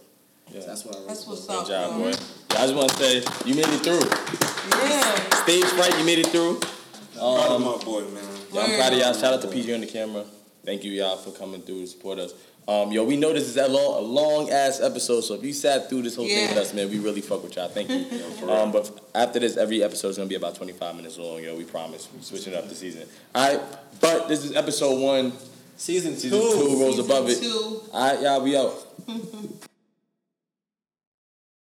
[0.52, 0.60] Yeah.
[0.60, 0.98] So that's what I.
[0.98, 1.64] wrote That's what's up.
[1.66, 1.98] Good job, bro.
[2.02, 2.08] boy.
[2.50, 3.14] Yeah, I just want to say
[3.46, 4.04] you made it through.
[4.70, 5.42] Yeah.
[5.44, 6.60] Stage fright, you made it through.
[7.14, 8.24] Proud of Um, my boy, man.
[8.52, 9.14] yeah, I'm proud of y'all.
[9.14, 10.24] Shout out to PG on the camera.
[10.64, 12.34] Thank you, y'all, for coming through to support us.
[12.68, 15.52] Um, yo, we know this is a long, a long ass episode, so if you
[15.52, 17.68] sat through this whole thing with us, man, we really fuck with y'all.
[17.68, 18.48] Thank you.
[18.48, 21.42] um, but after this, every episode is gonna be about 25 minutes long.
[21.42, 22.08] Yo, we promise.
[22.14, 23.08] We're switching up the season.
[23.34, 23.66] All right,
[24.00, 25.32] but this is episode one,
[25.76, 27.40] Season, season two, rolls Season above it.
[27.40, 27.82] two.
[27.92, 28.72] All right, y'all, we out.